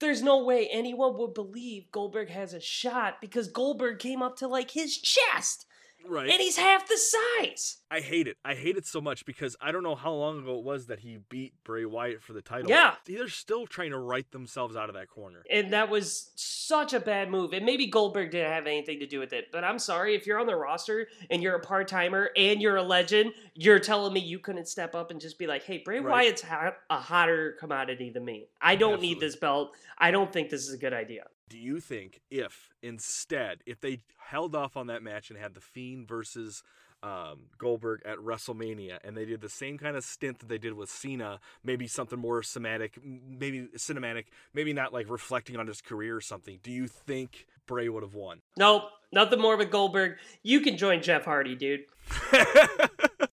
there's 0.00 0.22
no 0.22 0.42
way 0.42 0.68
anyone 0.72 1.18
would 1.18 1.34
believe 1.34 1.92
Goldberg 1.92 2.30
has 2.30 2.54
a 2.54 2.60
shot 2.60 3.20
because 3.20 3.48
Goldberg 3.48 3.98
came 3.98 4.22
up 4.22 4.36
to 4.38 4.48
like 4.48 4.70
his 4.70 4.96
chest 4.96 5.66
Right. 6.08 6.30
and 6.30 6.40
he's 6.40 6.56
half 6.56 6.88
the 6.88 6.96
size. 6.96 7.78
I 7.90 8.00
hate 8.00 8.26
it. 8.26 8.36
I 8.44 8.54
hate 8.54 8.76
it 8.76 8.86
so 8.86 9.00
much 9.00 9.24
because 9.24 9.56
I 9.60 9.70
don't 9.70 9.82
know 9.82 9.94
how 9.94 10.12
long 10.12 10.40
ago 10.40 10.58
it 10.58 10.64
was 10.64 10.86
that 10.86 11.00
he 11.00 11.18
beat 11.28 11.54
Bray 11.64 11.84
Wyatt 11.84 12.22
for 12.22 12.32
the 12.32 12.42
title. 12.42 12.68
Yeah. 12.68 12.94
They're 13.04 13.28
still 13.28 13.66
trying 13.66 13.90
to 13.90 13.98
write 13.98 14.32
themselves 14.32 14.74
out 14.76 14.88
of 14.88 14.96
that 14.96 15.08
corner. 15.08 15.42
And 15.50 15.72
that 15.72 15.88
was 15.88 16.32
such 16.34 16.92
a 16.92 17.00
bad 17.00 17.30
move. 17.30 17.52
And 17.52 17.64
maybe 17.64 17.86
Goldberg 17.86 18.32
didn't 18.32 18.50
have 18.50 18.66
anything 18.66 18.98
to 19.00 19.06
do 19.06 19.20
with 19.20 19.32
it. 19.32 19.46
But 19.52 19.62
I'm 19.62 19.78
sorry, 19.78 20.16
if 20.16 20.26
you're 20.26 20.40
on 20.40 20.46
the 20.46 20.56
roster 20.56 21.06
and 21.30 21.42
you're 21.42 21.54
a 21.54 21.60
part 21.60 21.86
timer 21.86 22.30
and 22.36 22.60
you're 22.60 22.76
a 22.76 22.82
legend, 22.82 23.32
you're 23.54 23.78
telling 23.78 24.12
me 24.12 24.20
you 24.20 24.40
couldn't 24.40 24.66
step 24.66 24.94
up 24.94 25.10
and 25.12 25.20
just 25.20 25.38
be 25.38 25.46
like, 25.46 25.62
hey, 25.62 25.78
Bray 25.78 26.00
Right. 26.00 26.10
Wyatt's 26.10 26.42
hot, 26.42 26.74
a 26.90 26.98
hotter 26.98 27.56
commodity 27.60 28.10
than 28.10 28.24
me. 28.24 28.48
I 28.60 28.74
don't 28.74 29.00
need 29.00 29.20
this 29.20 29.36
belt. 29.36 29.70
I 29.96 30.10
don't 30.10 30.32
think 30.32 30.50
this 30.50 30.66
is 30.66 30.74
a 30.74 30.78
good 30.78 30.92
idea. 30.92 31.24
Do 31.48 31.58
you 31.58 31.80
think 31.80 32.20
if 32.30 32.70
instead, 32.82 33.62
if 33.66 33.80
they 33.80 34.00
held 34.18 34.54
off 34.54 34.76
on 34.76 34.88
that 34.88 35.02
match 35.02 35.30
and 35.30 35.38
had 35.38 35.54
the 35.54 35.60
Fiend 35.60 36.08
versus 36.08 36.62
um, 37.02 37.46
Goldberg 37.58 38.02
at 38.04 38.18
WrestleMania, 38.18 38.98
and 39.04 39.16
they 39.16 39.24
did 39.24 39.40
the 39.40 39.48
same 39.48 39.78
kind 39.78 39.96
of 39.96 40.04
stint 40.04 40.40
that 40.40 40.48
they 40.48 40.58
did 40.58 40.72
with 40.72 40.90
Cena, 40.90 41.38
maybe 41.62 41.86
something 41.86 42.18
more 42.18 42.40
cinematic, 42.42 42.92
maybe 43.02 43.68
cinematic, 43.76 44.24
maybe 44.54 44.72
not 44.72 44.92
like 44.92 45.08
reflecting 45.08 45.56
on 45.56 45.66
his 45.66 45.80
career 45.80 46.16
or 46.16 46.20
something? 46.20 46.58
Do 46.62 46.72
you 46.72 46.88
think 46.88 47.46
Bray 47.66 47.88
would 47.88 48.02
have 48.02 48.14
won? 48.14 48.40
Nope, 48.56 48.84
nothing 49.12 49.40
more 49.40 49.56
with 49.56 49.70
Goldberg. 49.70 50.16
You 50.42 50.60
can 50.60 50.76
join 50.76 51.02
Jeff 51.02 51.24
Hardy, 51.24 51.54
dude. 51.54 51.84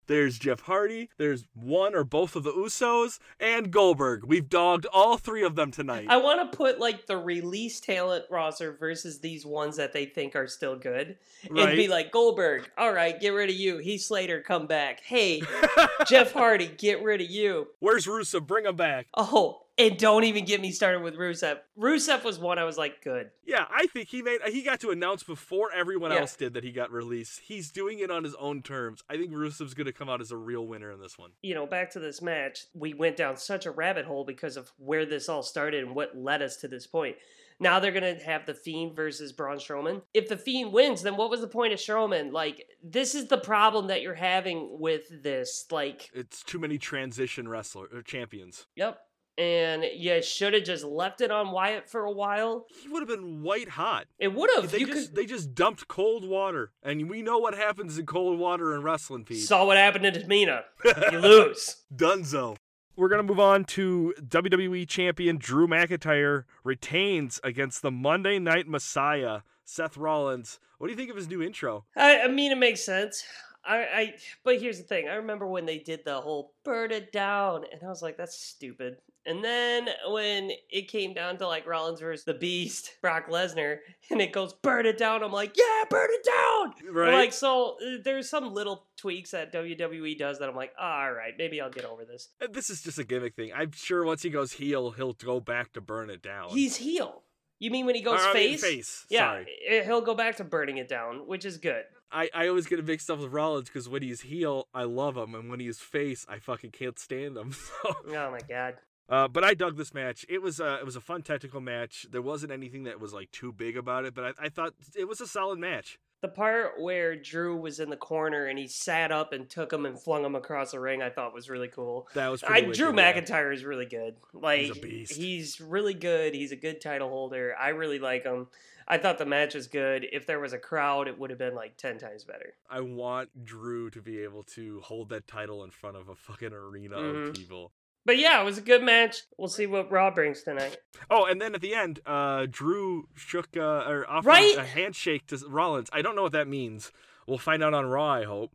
There's 0.07 0.39
Jeff 0.39 0.61
Hardy, 0.61 1.09
there's 1.17 1.45
one 1.53 1.93
or 1.93 2.03
both 2.03 2.35
of 2.35 2.43
the 2.43 2.51
Usos, 2.51 3.19
and 3.39 3.71
Goldberg. 3.71 4.23
We've 4.25 4.49
dogged 4.49 4.85
all 4.87 5.17
three 5.17 5.43
of 5.43 5.55
them 5.55 5.71
tonight. 5.71 6.07
I 6.09 6.17
want 6.17 6.51
to 6.51 6.57
put 6.57 6.79
like 6.79 7.05
the 7.05 7.17
release 7.17 7.79
talent 7.79 8.25
roster 8.29 8.75
versus 8.77 9.19
these 9.19 9.45
ones 9.45 9.75
that 9.77 9.93
they 9.93 10.05
think 10.05 10.35
are 10.35 10.47
still 10.47 10.77
good, 10.77 11.17
and 11.43 11.75
be 11.75 11.87
like 11.87 12.11
Goldberg. 12.11 12.69
All 12.77 12.93
right, 12.93 13.19
get 13.19 13.29
rid 13.29 13.49
of 13.49 13.55
you. 13.55 13.77
Heath 13.77 14.01
Slater, 14.01 14.41
come 14.41 14.65
back. 14.65 15.01
Hey, 15.01 15.41
Jeff 16.07 16.31
Hardy, 16.31 16.67
get 16.67 17.03
rid 17.03 17.21
of 17.21 17.29
you. 17.29 17.67
Where's 17.79 18.07
Rusev? 18.07 18.47
Bring 18.47 18.65
him 18.65 18.75
back. 18.75 19.07
Oh, 19.13 19.61
and 19.77 19.97
don't 19.97 20.23
even 20.23 20.45
get 20.45 20.59
me 20.61 20.71
started 20.71 21.01
with 21.03 21.15
Rusev. 21.15 21.59
Rusev 21.77 22.23
was 22.23 22.39
one 22.39 22.57
I 22.59 22.63
was 22.63 22.77
like, 22.77 23.03
good. 23.03 23.29
Yeah, 23.45 23.65
I 23.69 23.85
think 23.87 24.09
he 24.09 24.21
made 24.21 24.39
he 24.47 24.63
got 24.63 24.79
to 24.81 24.89
announce 24.89 25.23
before 25.23 25.71
everyone 25.71 26.11
Yeah. 26.11 26.19
else 26.21 26.35
did 26.35 26.53
that 26.55 26.63
he 26.63 26.71
got 26.71 26.91
released. 26.91 27.41
He's 27.41 27.71
doing 27.71 27.99
it 27.99 28.09
on 28.11 28.23
his 28.23 28.35
own 28.35 28.61
terms. 28.61 29.03
I 29.09 29.17
think 29.17 29.31
Rusev's 29.31 29.73
going 29.73 29.85
to 29.85 29.93
come 29.93 30.09
out 30.09 30.21
as 30.21 30.31
a 30.31 30.37
real 30.37 30.65
winner 30.65 30.91
in 30.91 30.99
this 30.99 31.17
one. 31.17 31.31
You 31.41 31.55
know, 31.55 31.65
back 31.65 31.91
to 31.91 31.99
this 31.99 32.21
match, 32.21 32.65
we 32.73 32.93
went 32.93 33.17
down 33.17 33.37
such 33.37 33.65
a 33.65 33.71
rabbit 33.71 34.05
hole 34.05 34.25
because 34.25 34.57
of 34.57 34.71
where 34.77 35.05
this 35.05 35.29
all 35.29 35.43
started 35.43 35.83
and 35.83 35.95
what 35.95 36.17
led 36.17 36.41
us 36.41 36.57
to 36.57 36.67
this 36.67 36.87
point. 36.87 37.15
Now 37.59 37.79
they're 37.79 37.91
gonna 37.91 38.19
have 38.23 38.45
the 38.45 38.53
Fiend 38.53 38.95
versus 38.95 39.33
Braun 39.33 39.57
Strowman. 39.57 40.03
If 40.13 40.29
the 40.29 40.37
Fiend 40.37 40.71
wins, 40.71 41.01
then 41.01 41.17
what 41.17 41.31
was 41.31 41.41
the 41.41 41.47
point 41.47 41.73
of 41.73 41.79
Strowman? 41.79 42.31
Like, 42.31 42.63
this 42.83 43.15
is 43.15 43.29
the 43.29 43.37
problem 43.39 43.87
that 43.87 44.03
you're 44.03 44.13
having 44.13 44.77
with 44.79 45.23
this. 45.23 45.65
Like, 45.71 46.11
It's 46.13 46.43
too 46.43 46.59
many 46.59 46.77
transition 46.77 47.47
wrestler 47.47 47.87
or 47.91 48.03
champions. 48.03 48.67
yep. 48.75 48.99
And 49.37 49.83
you 49.95 50.21
should 50.23 50.53
have 50.55 50.63
just 50.63 50.83
left 50.83 51.21
it 51.21 51.29
on 51.29 51.51
Wyatt 51.51 51.87
for 51.87 52.05
a 52.05 52.11
while. 52.11 52.65
He 52.81 52.89
would 52.89 53.01
have 53.01 53.07
been 53.07 53.43
white 53.43 53.69
hot. 53.69 54.07
It 54.17 54.33
would 54.33 54.49
have. 54.55 54.71
They 54.71 54.79
You 54.79 54.87
just 54.87 55.09
could 55.09 55.15
they 55.15 55.25
just 55.25 55.53
dumped 55.53 55.87
cold 55.87 56.27
water, 56.27 56.71
and 56.81 57.07
we 57.09 57.21
know 57.21 57.37
what 57.37 57.53
happens 57.53 57.99
in 57.99 58.05
cold 58.07 58.39
water 58.39 58.73
in 58.73 58.81
wrestling. 58.81 59.25
Pete. 59.25 59.43
saw 59.43 59.65
what 59.65 59.77
happened 59.77 60.11
to 60.11 60.19
Tamina. 60.19 60.63
You 61.11 61.19
lose. 61.19 61.83
Dunzo. 61.95 62.57
We're 62.95 63.09
gonna 63.09 63.21
move 63.21 63.39
on 63.39 63.65
to 63.65 64.15
WWE 64.19 64.87
Champion 64.87 65.37
Drew 65.37 65.67
McIntyre 65.67 66.45
retains 66.63 67.39
against 67.43 67.83
the 67.83 67.91
Monday 67.91 68.39
Night 68.39 68.67
Messiah 68.67 69.41
Seth 69.63 69.97
Rollins. 69.97 70.59
What 70.79 70.87
do 70.87 70.91
you 70.93 70.97
think 70.97 71.11
of 71.11 71.15
his 71.15 71.27
new 71.27 71.41
intro? 71.41 71.85
I, 71.95 72.21
I 72.21 72.27
mean, 72.27 72.51
it 72.51 72.57
makes 72.57 72.83
sense. 72.83 73.23
I, 73.67 73.77
I, 73.77 74.13
but 74.43 74.59
here's 74.61 74.77
the 74.77 74.83
thing. 74.83 75.09
I 75.09 75.15
remember 75.15 75.45
when 75.45 75.65
they 75.65 75.79
did 75.79 76.05
the 76.05 76.21
whole 76.21 76.53
"burn 76.63 76.91
it 76.91 77.11
down," 77.11 77.65
and 77.71 77.83
I 77.83 77.87
was 77.87 78.01
like, 78.01 78.17
"That's 78.17 78.39
stupid." 78.39 78.97
And 79.25 79.43
then 79.43 79.89
when 80.07 80.51
it 80.69 80.87
came 80.87 81.13
down 81.13 81.37
to 81.39 81.47
like 81.47 81.67
Rollins 81.67 81.99
versus 81.99 82.23
the 82.23 82.33
Beast, 82.33 82.91
Brock 83.01 83.29
Lesnar, 83.29 83.79
and 84.09 84.21
it 84.21 84.31
goes 84.31 84.53
"burn 84.53 84.85
it 84.85 84.97
down," 84.97 85.23
I'm 85.23 85.33
like, 85.33 85.57
"Yeah, 85.57 85.83
burn 85.89 86.09
it 86.11 86.25
down!" 86.25 86.93
Right? 86.93 87.13
Like, 87.13 87.33
so 87.33 87.75
uh, 87.85 87.97
there's 88.03 88.29
some 88.29 88.53
little 88.53 88.87
tweaks 88.97 89.31
that 89.31 89.53
WWE 89.53 90.17
does 90.17 90.39
that 90.39 90.49
I'm 90.49 90.55
like, 90.55 90.73
all 90.79 91.11
right, 91.11 91.33
maybe 91.37 91.61
I'll 91.61 91.69
get 91.69 91.85
over 91.85 92.03
this. 92.03 92.29
This 92.51 92.69
is 92.69 92.81
just 92.81 92.97
a 92.97 93.03
gimmick 93.03 93.35
thing. 93.35 93.51
I'm 93.55 93.71
sure 93.71 94.03
once 94.03 94.23
he 94.23 94.29
goes 94.29 94.53
heel, 94.53 94.91
he'll 94.91 95.13
go 95.13 95.39
back 95.39 95.73
to 95.73 95.81
burn 95.81 96.09
it 96.09 96.21
down. 96.21 96.49
He's 96.49 96.77
heel. 96.77 97.23
You 97.59 97.71
mean 97.71 97.85
when 97.85 97.95
he 97.95 98.01
goes 98.01 98.19
Or, 98.19 98.23
I 98.29 98.33
mean, 98.33 98.57
face? 98.57 98.61
face. 98.61 99.05
Yeah, 99.09 99.31
Sorry. 99.31 99.47
i- 99.71 99.83
he'll 99.83 100.01
go 100.01 100.13
back 100.15 100.35
to 100.37 100.43
burning 100.43 100.77
it 100.77 100.87
down, 100.87 101.25
which 101.27 101.43
is 101.45 101.57
good. 101.57 101.83
I, 102.11 102.29
I 102.33 102.47
always 102.47 102.67
get 102.67 102.79
a 102.79 102.83
mixed 102.83 103.09
up 103.09 103.19
with 103.19 103.31
Rollins 103.33 103.67
because 103.67 103.89
when 103.89 104.01
he's 104.01 104.21
heel, 104.21 104.67
I 104.73 104.83
love 104.83 105.17
him, 105.17 105.35
and 105.35 105.49
when 105.49 105.59
he's 105.59 105.79
face, 105.79 106.25
I 106.29 106.39
fucking 106.39 106.71
can't 106.71 106.97
stand 106.99 107.35
him. 107.35 107.51
So, 107.83 107.95
Oh 108.15 108.31
my 108.31 108.39
god. 108.47 108.75
uh, 109.09 109.27
but 109.27 109.43
I 109.43 109.53
dug 109.53 109.75
this 109.77 109.93
match. 109.93 110.25
It 110.29 110.41
was 110.41 110.61
uh, 110.61 110.77
it 110.79 110.85
was 110.85 110.95
a 110.95 111.01
fun 111.01 111.21
technical 111.23 111.59
match. 111.61 112.05
There 112.09 112.21
wasn't 112.21 112.51
anything 112.53 112.83
that 112.83 112.99
was 112.99 113.11
like 113.13 113.31
too 113.31 113.51
big 113.51 113.75
about 113.75 114.05
it, 114.05 114.13
but 114.13 114.23
I, 114.39 114.45
I 114.45 114.49
thought 114.49 114.73
it 114.95 115.05
was 115.07 115.19
a 115.19 115.27
solid 115.27 115.59
match. 115.59 115.97
The 116.21 116.27
part 116.27 116.81
where 116.81 117.15
Drew 117.15 117.55
was 117.57 117.79
in 117.79 117.89
the 117.91 117.95
corner 117.97 118.47
and 118.47 118.57
he 118.57 118.67
sat 118.67 119.11
up 119.11 119.33
and 119.33 119.47
took 119.47 119.71
him 119.71 119.85
and 119.85 119.99
flung 120.01 120.25
him 120.25 120.33
across 120.35 120.71
the 120.71 120.79
ring, 120.79 121.01
I 121.03 121.11
thought 121.11 121.33
was 121.33 121.47
really 121.49 121.67
cool. 121.67 122.07
That 122.15 122.29
was 122.29 122.43
I, 122.43 122.61
Drew 122.61 122.87
yeah. 122.95 123.13
McIntyre 123.13 123.53
is 123.53 123.63
really 123.63 123.85
good. 123.85 124.15
Like 124.33 124.61
He's 124.61 124.77
a 124.77 124.79
beast. 124.81 125.13
he's 125.15 125.61
really 125.61 125.93
good. 125.93 126.33
He's 126.33 126.51
a 126.51 126.55
good 126.55 126.81
title 126.81 127.09
holder. 127.09 127.55
I 127.59 127.69
really 127.69 127.99
like 127.99 128.23
him. 128.23 128.47
I 128.87 128.97
thought 128.97 129.17
the 129.17 129.25
match 129.25 129.53
was 129.53 129.67
good. 129.67 130.07
If 130.13 130.25
there 130.25 130.39
was 130.39 130.53
a 130.53 130.57
crowd, 130.57 131.07
it 131.09 131.19
would 131.19 131.29
have 131.29 131.37
been 131.37 131.53
like 131.53 131.75
ten 131.77 131.97
times 131.99 132.23
better. 132.23 132.53
I 132.69 132.79
want 132.81 133.45
Drew 133.45 133.89
to 133.91 134.01
be 134.01 134.19
able 134.19 134.43
to 134.55 134.79
hold 134.79 135.09
that 135.09 135.27
title 135.27 135.65
in 135.65 135.71
front 135.71 135.97
of 135.97 136.07
a 136.07 136.15
fucking 136.15 136.53
arena 136.53 136.95
Mhm. 136.95 137.27
of 137.29 137.35
people. 137.35 137.73
But 138.07 138.17
yeah, 138.17 138.41
it 138.41 138.45
was 138.45 138.57
a 138.57 138.61
good 138.61 138.81
match. 138.83 139.23
We'll 139.37 139.49
see 139.49 139.67
what 139.67 139.91
Raw 139.91 140.09
brings 140.11 140.41
tonight. 140.41 140.77
Oh, 141.11 141.25
and 141.25 141.41
then 141.41 141.53
at 141.53 141.59
the 141.59 141.75
end, 141.75 141.99
uh, 142.05 142.47
Drew 142.49 143.09
shook 143.15 143.49
uh, 143.57 143.61
or 143.61 144.09
offered 144.09 144.29
Right? 144.29 144.57
a 144.57 144.63
handshake 144.63 145.27
to 145.27 145.37
Rollins. 145.45 145.89
I 145.91 146.01
don't 146.01 146.15
know 146.15 146.23
what 146.23 146.31
that 146.31 146.47
means. 146.47 146.93
We'll 147.27 147.37
find 147.37 147.61
out 147.61 147.73
on 147.73 147.85
Raw. 147.85 148.13
I 148.13 148.23
hope. 148.23 148.53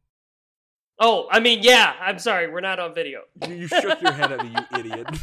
Oh, 0.99 1.29
I 1.31 1.41
mean, 1.41 1.59
yeah. 1.63 1.93
I'm 2.01 2.19
sorry, 2.19 2.51
we're 2.51 2.63
not 2.63 2.79
on 2.79 2.95
video. 2.95 3.21
You, 3.47 3.55
you 3.55 3.69
shook 3.69 4.01
your 4.01 4.13
head 4.13 4.33
at 4.33 4.43
me, 4.43 4.55
you 4.73 4.79
idiot. 4.79 5.07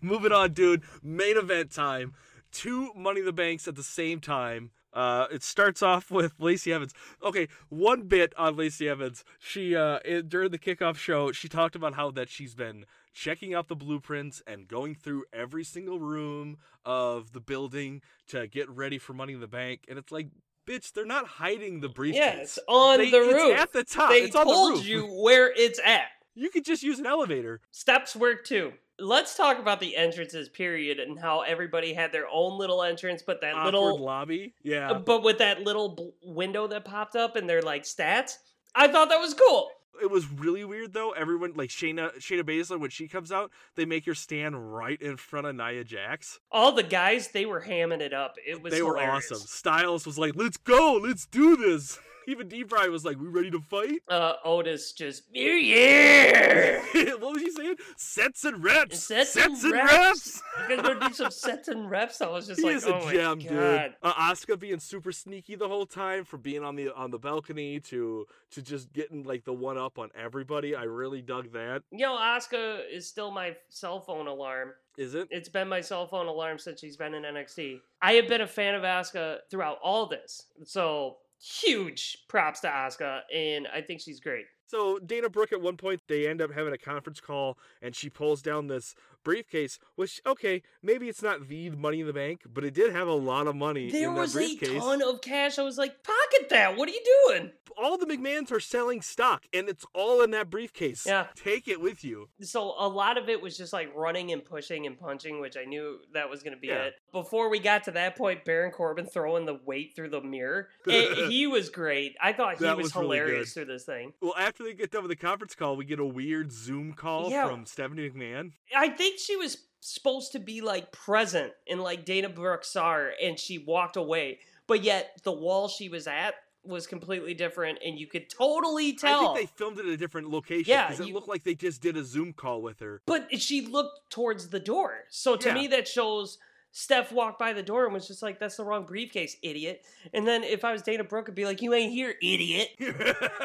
Moving 0.00 0.30
on, 0.30 0.52
dude. 0.52 0.84
Main 1.02 1.36
event 1.36 1.72
time. 1.72 2.14
Two 2.52 2.92
Money 2.94 3.18
in 3.20 3.26
the 3.26 3.32
Banks 3.32 3.66
at 3.66 3.74
the 3.74 3.82
same 3.82 4.20
time. 4.20 4.70
Uh, 4.92 5.26
it 5.30 5.42
starts 5.42 5.82
off 5.82 6.10
with 6.10 6.32
Lacey 6.38 6.72
Evans. 6.72 6.92
Okay, 7.22 7.48
one 7.68 8.02
bit 8.02 8.32
on 8.36 8.56
Lacey 8.56 8.88
Evans. 8.88 9.24
She 9.38 9.76
uh, 9.76 9.98
in, 10.04 10.28
during 10.28 10.50
the 10.50 10.58
kickoff 10.58 10.96
show, 10.96 11.32
she 11.32 11.48
talked 11.48 11.74
about 11.76 11.94
how 11.94 12.10
that 12.12 12.28
she's 12.28 12.54
been 12.54 12.84
checking 13.12 13.54
out 13.54 13.68
the 13.68 13.76
blueprints 13.76 14.42
and 14.46 14.68
going 14.68 14.94
through 14.94 15.24
every 15.32 15.64
single 15.64 15.98
room 15.98 16.56
of 16.84 17.32
the 17.32 17.40
building 17.40 18.02
to 18.28 18.46
get 18.46 18.68
ready 18.70 18.98
for 18.98 19.12
Money 19.12 19.32
in 19.34 19.40
the 19.40 19.48
Bank. 19.48 19.84
And 19.88 19.98
it's 19.98 20.12
like, 20.12 20.28
bitch, 20.68 20.92
they're 20.92 21.04
not 21.04 21.26
hiding 21.26 21.80
the 21.80 21.88
briefcase. 21.88 22.20
Yeah, 22.20 22.40
it's 22.40 22.58
on 22.68 22.98
They- 22.98 23.10
the 23.10 23.20
it's 23.22 23.34
roof. 23.34 23.58
at 23.58 23.72
the 23.72 23.84
top. 23.84 24.10
They 24.10 24.22
it's 24.22 24.36
on 24.36 24.46
the 24.46 24.52
told 24.52 24.72
roof. 24.78 24.86
you 24.86 25.06
where 25.06 25.52
it's 25.56 25.80
at. 25.84 26.06
You 26.36 26.50
could 26.50 26.64
just 26.64 26.82
use 26.84 26.98
an 27.00 27.06
elevator. 27.06 27.60
Steps 27.72 28.14
work 28.14 28.44
too. 28.44 28.72
Let's 29.00 29.36
talk 29.36 29.58
about 29.58 29.80
the 29.80 29.96
entrances, 29.96 30.48
period, 30.48 30.98
and 30.98 31.18
how 31.18 31.40
everybody 31.40 31.94
had 31.94 32.12
their 32.12 32.26
own 32.30 32.58
little 32.58 32.82
entrance, 32.82 33.22
but 33.22 33.40
that 33.40 33.54
Awkward 33.54 33.74
little, 33.74 33.98
lobby. 33.98 34.54
Yeah. 34.62 34.92
but 34.94 35.22
with 35.22 35.38
that 35.38 35.62
little 35.62 35.94
bl- 35.94 36.08
window 36.22 36.66
that 36.68 36.84
popped 36.84 37.16
up 37.16 37.36
and 37.36 37.48
their 37.48 37.62
like 37.62 37.84
stats. 37.84 38.38
I 38.74 38.88
thought 38.88 39.08
that 39.08 39.20
was 39.20 39.34
cool. 39.34 39.70
It 40.00 40.10
was 40.10 40.30
really 40.30 40.64
weird 40.64 40.92
though. 40.92 41.10
Everyone 41.10 41.52
like 41.56 41.68
Shayna 41.68 42.16
Shayna 42.18 42.42
Baszler 42.42 42.80
when 42.80 42.90
she 42.90 43.06
comes 43.08 43.30
out, 43.30 43.50
they 43.74 43.84
make 43.84 44.06
her 44.06 44.14
stand 44.14 44.74
right 44.74 45.00
in 45.00 45.16
front 45.16 45.46
of 45.46 45.56
Nia 45.56 45.84
Jax. 45.84 46.38
All 46.50 46.72
the 46.72 46.82
guys, 46.82 47.28
they 47.28 47.44
were 47.44 47.60
hamming 47.60 48.00
it 48.00 48.14
up. 48.14 48.36
It 48.46 48.62
was 48.62 48.72
They 48.72 48.82
were 48.82 48.98
awesome. 48.98 49.38
Styles 49.38 50.06
was 50.06 50.18
like, 50.18 50.36
"Let's 50.36 50.56
go, 50.56 51.00
let's 51.02 51.26
do 51.26 51.56
this." 51.56 51.98
Even 52.30 52.46
D. 52.46 52.62
Bry 52.62 52.86
was 52.86 53.04
like, 53.04 53.18
"We 53.18 53.26
ready 53.26 53.50
to 53.50 53.60
fight?" 53.60 54.02
Uh, 54.08 54.34
Otis 54.44 54.92
just 54.92 55.24
yeah. 55.32 56.80
what 57.18 57.34
was 57.34 57.42
he 57.42 57.50
saying? 57.50 57.74
Sets 57.96 58.44
and 58.44 58.62
reps. 58.62 59.02
Sets 59.02 59.30
Sets, 59.30 59.64
and 59.64 59.74
and, 59.74 59.82
reps. 59.84 59.92
reps. 59.92 60.42
I'm 60.58 60.76
gonna 60.82 61.08
do 61.08 61.14
some 61.14 61.30
sets 61.32 61.66
and 61.66 61.90
reps. 61.90 62.20
I 62.20 62.28
was 62.28 62.46
just 62.46 62.60
he 62.60 62.66
like, 62.66 62.76
is 62.76 62.86
oh 62.86 62.94
a 62.94 63.04
my 63.04 63.12
gem, 63.12 63.38
god. 63.40 63.48
dude. 63.48 63.94
Uh, 64.02 64.14
Asuka 64.14 64.58
being 64.58 64.78
super 64.78 65.10
sneaky 65.10 65.56
the 65.56 65.66
whole 65.66 65.86
time, 65.86 66.24
from 66.24 66.40
being 66.40 66.62
on 66.62 66.76
the 66.76 66.94
on 66.94 67.10
the 67.10 67.18
balcony 67.18 67.80
to 67.80 68.26
to 68.52 68.62
just 68.62 68.92
getting 68.92 69.24
like 69.24 69.44
the 69.44 69.52
one 69.52 69.76
up 69.76 69.98
on 69.98 70.10
everybody. 70.14 70.76
I 70.76 70.84
really 70.84 71.22
dug 71.22 71.52
that. 71.52 71.82
Know, 71.90 72.16
Asuka 72.16 72.80
is 72.90 73.08
still 73.08 73.32
my 73.32 73.56
cell 73.70 74.00
phone 74.00 74.28
alarm. 74.28 74.72
Is 74.96 75.14
it? 75.14 75.28
It's 75.30 75.48
been 75.48 75.68
my 75.68 75.80
cell 75.80 76.06
phone 76.06 76.26
alarm 76.26 76.58
since 76.58 76.80
she's 76.80 76.96
been 76.96 77.14
in 77.14 77.22
NXT. 77.22 77.80
I 78.02 78.12
have 78.12 78.28
been 78.28 78.42
a 78.42 78.46
fan 78.46 78.74
of 78.74 78.82
Asuka 78.82 79.38
throughout 79.50 79.78
all 79.82 80.06
this. 80.06 80.46
So 80.64 81.16
huge 81.40 82.18
props 82.28 82.60
to 82.60 82.68
Asuka, 82.68 83.20
and 83.34 83.66
I 83.74 83.80
think 83.80 84.00
she's 84.00 84.20
great. 84.20 84.46
So 84.66 85.00
Dana 85.00 85.28
Brooke 85.28 85.52
at 85.52 85.60
one 85.60 85.76
point 85.76 86.00
they 86.06 86.28
end 86.28 86.40
up 86.40 86.52
having 86.52 86.72
a 86.72 86.78
conference 86.78 87.20
call 87.20 87.58
and 87.82 87.94
she 87.94 88.08
pulls 88.08 88.40
down 88.40 88.68
this 88.68 88.94
briefcase, 89.24 89.78
which 89.96 90.20
okay, 90.26 90.62
maybe 90.82 91.08
it's 91.08 91.22
not 91.22 91.48
the 91.48 91.70
money 91.70 92.00
in 92.00 92.06
the 92.06 92.12
bank, 92.12 92.42
but 92.52 92.64
it 92.64 92.74
did 92.74 92.92
have 92.92 93.08
a 93.08 93.12
lot 93.14 93.46
of 93.46 93.56
money 93.56 93.90
There 93.90 94.10
was 94.12 94.36
a 94.36 94.56
ton 94.56 95.02
of 95.02 95.20
cash. 95.20 95.58
I 95.58 95.62
was 95.62 95.78
like, 95.78 96.02
pocket 96.02 96.48
that. 96.50 96.76
What 96.76 96.88
are 96.88 96.92
you 96.92 97.26
doing? 97.28 97.52
all 97.78 97.96
the 97.96 98.04
McMahons 98.04 98.50
are 98.52 98.60
selling 98.60 99.00
stock 99.00 99.44
and 99.54 99.68
it's 99.68 99.86
all 99.94 100.22
in 100.22 100.32
that 100.32 100.50
briefcase. 100.50 101.04
Yeah. 101.06 101.26
Take 101.34 101.66
it 101.66 101.80
with 101.80 102.04
you. 102.04 102.28
So 102.42 102.74
a 102.78 102.86
lot 102.86 103.16
of 103.16 103.28
it 103.28 103.40
was 103.40 103.56
just 103.56 103.72
like 103.72 103.90
running 103.94 104.32
and 104.32 104.44
pushing 104.44 104.86
and 104.86 104.98
punching, 104.98 105.40
which 105.40 105.56
I 105.56 105.64
knew 105.64 105.98
that 106.12 106.28
was 106.28 106.42
going 106.42 106.54
to 106.54 106.60
be 106.60 106.66
Yeah. 106.68 106.82
it. 106.84 106.94
Before 107.12 107.48
we 107.48 107.58
got 107.58 107.84
to 107.84 107.92
that 107.92 108.16
point, 108.16 108.44
Baron 108.44 108.70
Corbin 108.72 109.06
throwing 109.06 109.46
the 109.46 109.58
weight 109.64 109.94
through 109.96 110.10
the 110.10 110.20
mirror, 110.20 110.68
he 110.86 111.46
was 111.46 111.70
great. 111.70 112.16
I 112.22 112.32
thought 112.34 112.58
he 112.58 112.64
was, 112.64 112.76
was 112.76 112.92
hilarious 112.92 113.54
good. 113.54 113.66
through 113.66 113.72
this 113.74 113.84
thing. 113.84 114.12
Well, 114.20 114.34
after 114.38 114.62
they 114.64 114.74
get 114.74 114.90
done 114.90 115.02
with 115.04 115.10
the 115.10 115.16
conference 115.16 115.54
call, 115.54 115.76
we 115.76 115.84
get 115.86 116.00
a 116.00 116.04
weird 116.04 116.52
Zoom 116.52 116.92
call 116.92 117.30
Yeah. 117.30 117.48
from 117.48 117.64
Stephanie 117.64 118.10
McMahon. 118.10 118.52
I 118.76 118.88
think 118.90 119.09
she 119.18 119.36
was 119.36 119.58
supposed 119.80 120.32
to 120.32 120.38
be 120.38 120.60
like 120.60 120.92
present 120.92 121.52
in 121.66 121.78
like 121.80 122.04
Dana 122.04 122.28
her 122.28 123.12
and 123.22 123.38
she 123.38 123.58
walked 123.58 123.96
away. 123.96 124.38
But 124.66 124.82
yet 124.84 125.20
the 125.24 125.32
wall 125.32 125.68
she 125.68 125.88
was 125.88 126.06
at 126.06 126.34
was 126.62 126.86
completely 126.86 127.32
different 127.32 127.78
and 127.84 127.98
you 127.98 128.06
could 128.06 128.28
totally 128.28 128.92
tell. 128.92 129.30
I 129.30 129.34
think 129.36 129.48
they 129.50 129.56
filmed 129.56 129.78
it 129.78 129.86
at 129.86 129.92
a 129.92 129.96
different 129.96 130.28
location 130.30 130.70
Yeah, 130.70 130.88
because 130.88 131.00
it 131.00 131.08
you- 131.08 131.14
looked 131.14 131.28
like 131.28 131.42
they 131.44 131.54
just 131.54 131.80
did 131.80 131.96
a 131.96 132.04
Zoom 132.04 132.34
call 132.34 132.60
with 132.60 132.80
her. 132.80 133.00
But 133.06 133.40
she 133.40 133.62
looked 133.62 134.10
towards 134.10 134.50
the 134.50 134.60
door. 134.60 135.04
So 135.08 135.36
to 135.36 135.48
Yeah. 135.48 135.54
me 135.54 135.66
that 135.68 135.88
shows 135.88 136.38
Steph 136.72 137.10
walked 137.10 137.38
by 137.38 137.52
the 137.52 137.62
door 137.62 137.84
and 137.84 137.92
was 137.92 138.06
just 138.06 138.22
like, 138.22 138.38
that's 138.38 138.56
the 138.56 138.64
wrong 138.64 138.84
briefcase, 138.86 139.36
idiot. 139.42 139.84
And 140.14 140.26
then 140.26 140.44
if 140.44 140.64
I 140.64 140.72
was 140.72 140.82
Dana 140.82 141.02
Brooke, 141.04 141.28
I'd 141.28 141.34
be 141.34 141.44
like, 141.44 141.62
you 141.62 141.74
ain't 141.74 141.92
here, 141.92 142.14
idiot. 142.22 142.68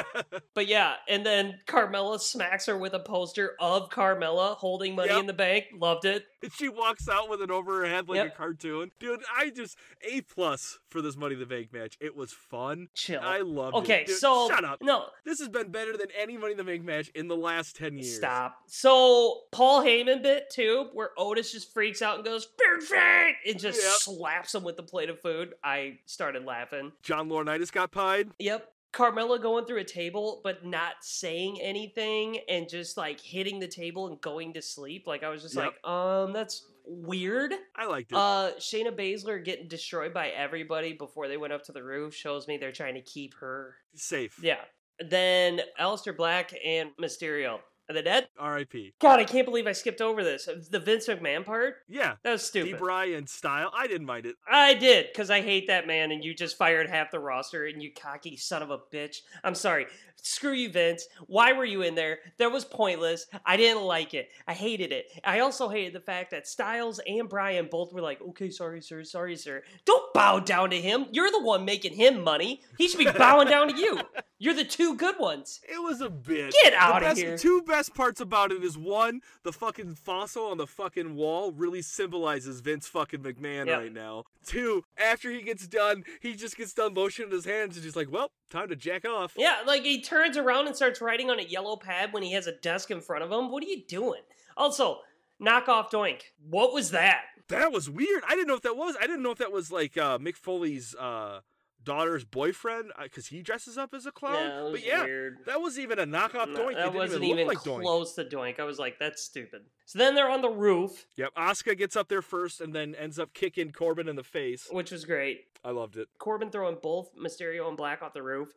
But 0.53 0.67
yeah, 0.67 0.94
and 1.10 1.25
then 1.25 1.60
Carmella 1.67 2.20
smacks 2.20 2.65
her 2.67 2.77
with 2.77 2.94
a 2.94 3.00
poster 3.00 3.55
of 3.60 3.89
Carmella 3.89 4.55
holding 4.55 4.96
money 4.96 5.10
Yep. 5.10 5.20
in 5.20 5.25
the 5.27 5.34
bank. 5.34 5.65
Loved 5.77 6.05
it. 6.05 6.24
She 6.58 6.70
walks 6.70 7.08
out 7.10 7.30
with 7.30 7.42
it 7.42 7.50
over 7.52 7.82
her 7.82 7.86
head 7.86 8.08
like 8.08 8.18
Yep. 8.18 8.28
a 8.28 8.38
cartoon. 8.38 8.92
Dude, 9.00 9.22
I 9.36 9.50
just 9.50 9.78
A 10.10 10.22
plus 10.22 10.80
for 10.90 11.02
this 11.02 11.16
Money 11.18 11.34
in 11.34 11.40
the 11.40 11.46
Bank 11.46 11.72
match. 11.74 11.98
It 12.00 12.16
was 12.16 12.32
fun. 12.32 12.88
Chill. 12.94 13.20
I 13.22 13.40
loved 13.42 13.75
it. 13.75 13.80
Okay, 13.80 14.06
so 14.06 14.48
shut 14.50 14.64
up. 14.64 14.82
no, 14.82 15.06
This 15.25 15.40
has 15.40 15.50
been 15.50 15.72
better 15.72 15.98
than 15.98 16.08
any 16.18 16.38
Money 16.38 16.52
in 16.54 16.58
the 16.58 16.64
Bank 16.64 16.84
match 16.84 17.10
in 17.16 17.28
the 17.28 17.36
last 17.38 17.75
ten 17.75 17.98
years. 17.98 18.16
Stop. 18.18 18.58
So 18.68 19.42
Paul 19.52 19.84
Heyman 19.84 20.22
bit 20.24 20.50
too, 20.52 20.88
where 20.94 21.12
Otis 21.18 21.52
just 21.52 21.74
freaks 21.74 22.02
out 22.02 22.16
and 22.16 22.25
goes 22.25 22.46
perfect 22.46 23.48
and 23.48 23.60
just 23.60 23.82
Yep. 23.82 24.18
slaps 24.18 24.56
him 24.56 24.64
with 24.64 24.75
the 24.78 24.84
plate 24.84 25.10
of 25.10 25.20
food. 25.22 25.54
I 25.64 26.00
started 26.06 26.46
laughing. 26.46 26.92
John 27.02 27.30
Laurinaitis 27.30 27.72
got 27.72 27.92
pied. 27.92 28.30
Yep. 28.40 28.72
Carmella 28.96 29.42
going 29.42 29.66
through 29.66 29.80
a 29.80 29.84
table 29.84 30.40
but 30.44 30.66
not 30.66 30.94
saying 31.02 31.60
anything 31.62 32.40
and 32.50 32.70
just 32.70 32.96
like 32.98 33.20
hitting 33.20 33.60
the 33.60 33.68
table 33.68 34.08
and 34.08 34.20
going 34.22 34.54
to 34.54 34.62
sleep. 34.62 35.06
Like 35.06 35.24
I 35.24 35.30
was 35.30 35.42
just 35.42 35.56
Yep. 35.56 35.66
like, 35.84 35.92
um, 35.92 36.32
that's 36.34 36.66
weird. 36.86 37.54
I 37.75 37.86
liked 37.88 38.12
it. 38.12 38.16
Uh, 38.18 38.52
Shayna 38.58 38.96
Baszler 38.98 39.44
getting 39.44 39.68
destroyed 39.68 40.14
by 40.14 40.30
everybody 40.30 40.94
before 40.94 41.28
they 41.28 41.38
went 41.38 41.52
up 41.54 41.64
to 41.66 41.72
the 41.72 41.84
roof 41.84 42.16
shows 42.16 42.48
me 42.48 42.58
they're 42.58 42.72
trying 42.72 42.96
to 42.96 43.02
keep 43.02 43.34
her. 43.36 43.75
Safe. 43.96 44.40
Yeah. 44.42 44.62
Then 45.00 45.60
Aleister 45.80 46.16
Black 46.16 46.54
and 46.66 46.92
Mysterio. 47.02 47.60
Are 47.88 47.94
they 47.94 48.01
dead? 48.01 48.27
R.I.P. 48.39 48.94
God, 49.00 49.20
I 49.20 49.25
can't 49.25 49.46
believe 49.46 49.68
I 49.68 49.72
skipped 49.72 50.01
over 50.01 50.24
this. 50.24 50.48
Uh, 50.48 50.56
the 50.72 50.80
Vince 50.80 51.08
McMahon 51.08 51.46
part? 51.46 51.75
Yeah. 51.88 52.15
That 52.24 52.32
was 52.32 52.42
stupid. 52.42 52.72
D-Bry 52.72 53.06
and 53.06 53.30
Style. 53.30 53.72
I 53.77 53.86
didn't 53.86 54.08
mind 54.08 54.25
it. 54.25 54.36
I 54.50 54.74
did, 54.74 55.08
because 55.12 55.30
I 55.30 55.42
hate 55.42 55.68
that 55.68 55.86
man, 55.86 56.12
and 56.12 56.24
you 56.24 56.34
just 56.34 56.58
fired 56.58 56.89
half 56.89 57.12
the 57.12 57.20
roster, 57.20 57.65
and 57.65 57.84
you 57.84 57.92
cocky 57.94 58.38
son 58.38 58.63
of 58.63 58.72
a 58.72 58.80
bitch. 58.92 59.18
I'm 59.44 59.56
sorry. 59.56 59.86
Screw 60.22 60.53
you, 60.53 60.69
Vince. 60.69 61.07
Why 61.27 61.53
were 61.53 61.65
you 61.65 61.84
in 61.84 61.93
there? 61.95 62.17
That 62.39 62.51
was 62.51 62.65
pointless. 62.65 63.27
I 63.45 63.57
didn't 63.57 63.84
like 63.84 64.13
it. 64.15 64.29
I 64.48 64.53
hated 64.53 64.91
it. 64.91 65.05
I 65.24 65.41
also 65.41 65.69
hated 65.69 65.93
the 65.93 66.00
fact 66.00 66.31
that 66.31 66.48
Styles 66.48 67.00
and 67.07 67.29
Bryan 67.29 67.67
both 67.69 67.93
were 67.93 68.01
like, 68.01 68.19
okay, 68.29 68.50
sorry, 68.50 68.81
sir, 68.81 69.03
sorry, 69.03 69.36
sir. 69.36 69.62
Don't 69.86 70.12
bow 70.13 70.39
down 70.39 70.72
to 70.72 70.81
him. 70.81 71.05
You're 71.12 71.29
the 71.31 71.43
one 71.43 71.63
making 71.63 71.93
him 71.93 72.24
money. 72.24 72.62
He 72.77 72.88
should 72.88 72.98
be 73.00 73.12
bowing 73.12 73.48
down 73.48 73.67
to 73.69 73.77
you. 73.79 74.00
You're 74.38 74.53
the 74.53 74.65
two 74.65 74.95
good 74.98 75.15
ones. 75.17 75.62
It 75.63 75.81
was 75.81 76.01
a 76.01 76.10
bit. 76.10 76.53
Get 76.63 76.74
out 76.74 76.89
The 76.89 76.95
outta 76.95 77.05
best- 77.05 77.19
here. 77.22 77.38
Two 77.38 77.62
best 77.62 77.93
parts 77.95 78.19
about 78.19 78.51
it 78.51 78.63
is 78.63 78.77
one, 78.77 79.22
the 79.43 79.53
fucking 79.53 79.95
fossil 79.95 80.48
on 80.48 80.57
the 80.57 80.67
fucking 80.67 81.16
wall 81.16 81.51
really 81.53 81.81
symbolizes 81.81 82.59
Vince 82.59 82.85
fucking 82.87 83.22
McMahon 83.22 83.68
Yep. 83.68 83.79
right 83.79 83.94
now. 83.94 84.24
Two, 84.46 84.83
after 84.98 85.31
he 85.31 85.42
gets 85.42 85.66
done, 85.68 86.03
he 86.22 86.35
just 86.35 86.57
gets 86.57 86.74
done 86.74 86.94
lotioning 86.96 87.31
his 87.31 87.46
hands 87.46 87.77
and 87.77 87.85
he's 87.85 87.96
like, 87.96 88.11
well, 88.11 88.31
time 88.50 88.70
to 88.70 88.75
jack 88.75 89.05
off. 89.05 89.34
Yeah, 89.38 89.58
like 89.66 89.84
he 89.84 90.01
turns 90.01 90.38
around 90.38 90.68
and 90.68 90.75
starts 90.75 91.01
writing 91.01 91.29
on 91.29 91.40
a 91.40 91.44
yellow 91.44 91.75
pad 91.75 92.14
when 92.14 92.24
he 92.24 92.34
has 92.34 92.48
a 92.48 92.53
desk 92.53 92.92
in 92.92 93.01
front 93.01 93.24
of 93.24 93.31
him. 93.31 93.50
What 93.51 93.64
are 93.64 93.68
you 93.68 93.84
doing? 93.86 94.22
Also, 94.58 95.00
knock 95.40 95.68
off 95.68 95.92
Doink. 95.92 96.22
What 96.50 96.74
was 96.74 96.92
that? 96.92 97.24
That 97.50 97.72
was 97.72 97.90
weird. 97.90 98.24
I 98.27 98.31
didn't 98.36 98.48
know 98.48 98.55
if 98.55 98.62
that 98.64 98.77
was. 98.77 98.96
I 99.00 99.05
didn't 99.08 99.24
know 99.24 99.31
if 99.31 99.38
that 99.38 99.51
was 99.51 99.72
like 99.72 99.98
uh, 99.98 100.18
Mick 100.18 100.36
Foley's 100.36 100.96
uh, 100.96 101.42
daughter's 101.85 102.25
boyfriend 102.25 102.91
uh, 102.98 103.03
because 103.03 103.27
he 103.27 103.41
dresses 103.41 103.77
up 103.77 103.93
as 103.93 104.05
a 104.05 104.11
clown. 104.11 104.33
Yeah, 104.33 104.69
but 104.71 104.85
yeah, 104.85 105.03
weird. 105.05 105.37
that 105.45 105.61
was 105.61 105.79
even 105.79 106.00
a 106.00 106.05
knockoff 106.05 106.50
No, 106.51 106.65
Doink. 106.65 106.71
It 106.71 106.75
that 106.77 106.93
wasn't 106.93 107.24
even 107.24 107.39
even, 107.39 107.48
like 107.48 107.59
Doink. 107.59 107.81
close 107.81 108.13
to 108.15 108.25
Doink. 108.25 108.59
I 108.59 108.63
was 108.63 108.77
like, 108.79 109.00
that's 109.00 109.24
stupid. 109.24 109.61
So 109.85 110.00
then 110.00 110.15
they're 110.15 110.29
on 110.29 110.41
the 110.41 110.50
roof, 110.50 111.05
Yep, 111.15 111.35
Asuka 111.35 111.77
gets 111.77 111.95
up 111.95 112.09
there 112.09 112.21
first 112.24 112.59
and 112.59 112.74
then 112.75 112.95
ends 112.95 113.19
up 113.19 113.33
kicking 113.33 113.71
Corbin 113.71 114.09
in 114.09 114.15
the 114.15 114.24
face. 114.24 114.67
which 114.71 114.91
was 114.91 115.05
great. 115.05 115.45
I 115.63 115.69
loved 115.71 115.95
it. 115.98 116.07
Corbin 116.19 116.50
throwing 116.50 116.77
both 116.81 117.09
Mysterio 117.15 117.67
and 117.67 117.77
Black 117.77 118.01
off 118.01 118.13
the 118.13 118.24
roof. 118.24 118.50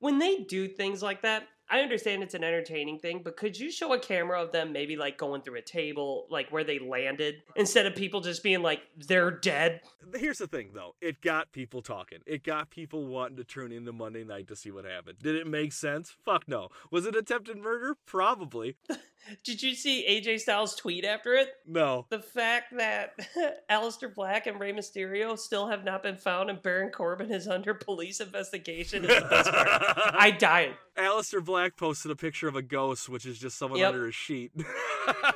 When 0.00 0.18
they 0.18 0.38
do 0.38 0.66
things 0.68 1.02
like 1.02 1.22
that, 1.22 1.46
I 1.72 1.80
understand 1.80 2.22
it's 2.22 2.34
an 2.34 2.44
entertaining 2.44 2.98
thing, 2.98 3.22
but 3.24 3.38
could 3.38 3.58
you 3.58 3.70
show 3.70 3.94
a 3.94 3.98
camera 3.98 4.42
of 4.42 4.52
them 4.52 4.72
maybe 4.72 4.94
like 4.94 5.16
going 5.16 5.40
through 5.40 5.56
a 5.56 5.62
table, 5.62 6.26
like 6.28 6.50
where 6.50 6.64
they 6.64 6.78
landed, 6.78 7.36
instead 7.56 7.86
of 7.86 7.96
people 7.96 8.20
just 8.20 8.42
being 8.42 8.60
like, 8.60 8.82
they're 9.08 9.30
dead? 9.30 9.80
Here's 10.14 10.36
the 10.36 10.46
thing, 10.46 10.72
though. 10.74 10.94
It 11.00 11.22
got 11.22 11.50
people 11.50 11.80
talking. 11.80 12.18
It 12.26 12.44
got 12.44 12.68
people 12.68 13.06
wanting 13.06 13.38
to 13.38 13.44
tune 13.44 13.72
into 13.72 13.90
Monday 13.90 14.22
night 14.22 14.48
to 14.48 14.56
see 14.56 14.70
what 14.70 14.84
happened. 14.84 15.20
Did 15.22 15.34
it 15.34 15.46
make 15.46 15.72
sense? 15.72 16.14
Fuck 16.26 16.46
no. 16.46 16.68
Was 16.90 17.06
it 17.06 17.16
attempted 17.16 17.56
murder? 17.56 17.96
Probably. 18.04 18.76
Did 19.44 19.62
you 19.62 19.74
see 19.74 20.04
AJ 20.08 20.40
Styles 20.40 20.74
tweet 20.74 21.04
after 21.04 21.34
it? 21.34 21.48
No. 21.66 22.06
The 22.10 22.18
fact 22.18 22.76
that 22.76 23.12
Aleister 23.70 24.12
Black 24.12 24.46
and 24.46 24.58
Rey 24.58 24.72
Mysterio 24.72 25.38
still 25.38 25.68
have 25.68 25.84
not 25.84 26.02
been 26.02 26.16
found 26.16 26.50
and 26.50 26.60
Baron 26.60 26.90
Corbin 26.90 27.30
is 27.30 27.46
under 27.46 27.72
police 27.74 28.20
investigation 28.20 29.04
is 29.04 29.14
the 29.14 29.28
best 29.28 29.50
part. 29.50 29.68
I 30.14 30.32
died. 30.32 30.74
Aleister 30.96 31.42
Black 31.44 31.61
posted 31.70 32.10
a 32.10 32.16
picture 32.16 32.48
of 32.48 32.56
a 32.56 32.62
ghost, 32.62 33.08
which 33.08 33.26
is 33.26 33.38
just 33.38 33.58
someone 33.58 33.80
Yep. 33.80 33.88
under 33.94 34.06
a 34.08 34.12
sheet. 34.12 34.52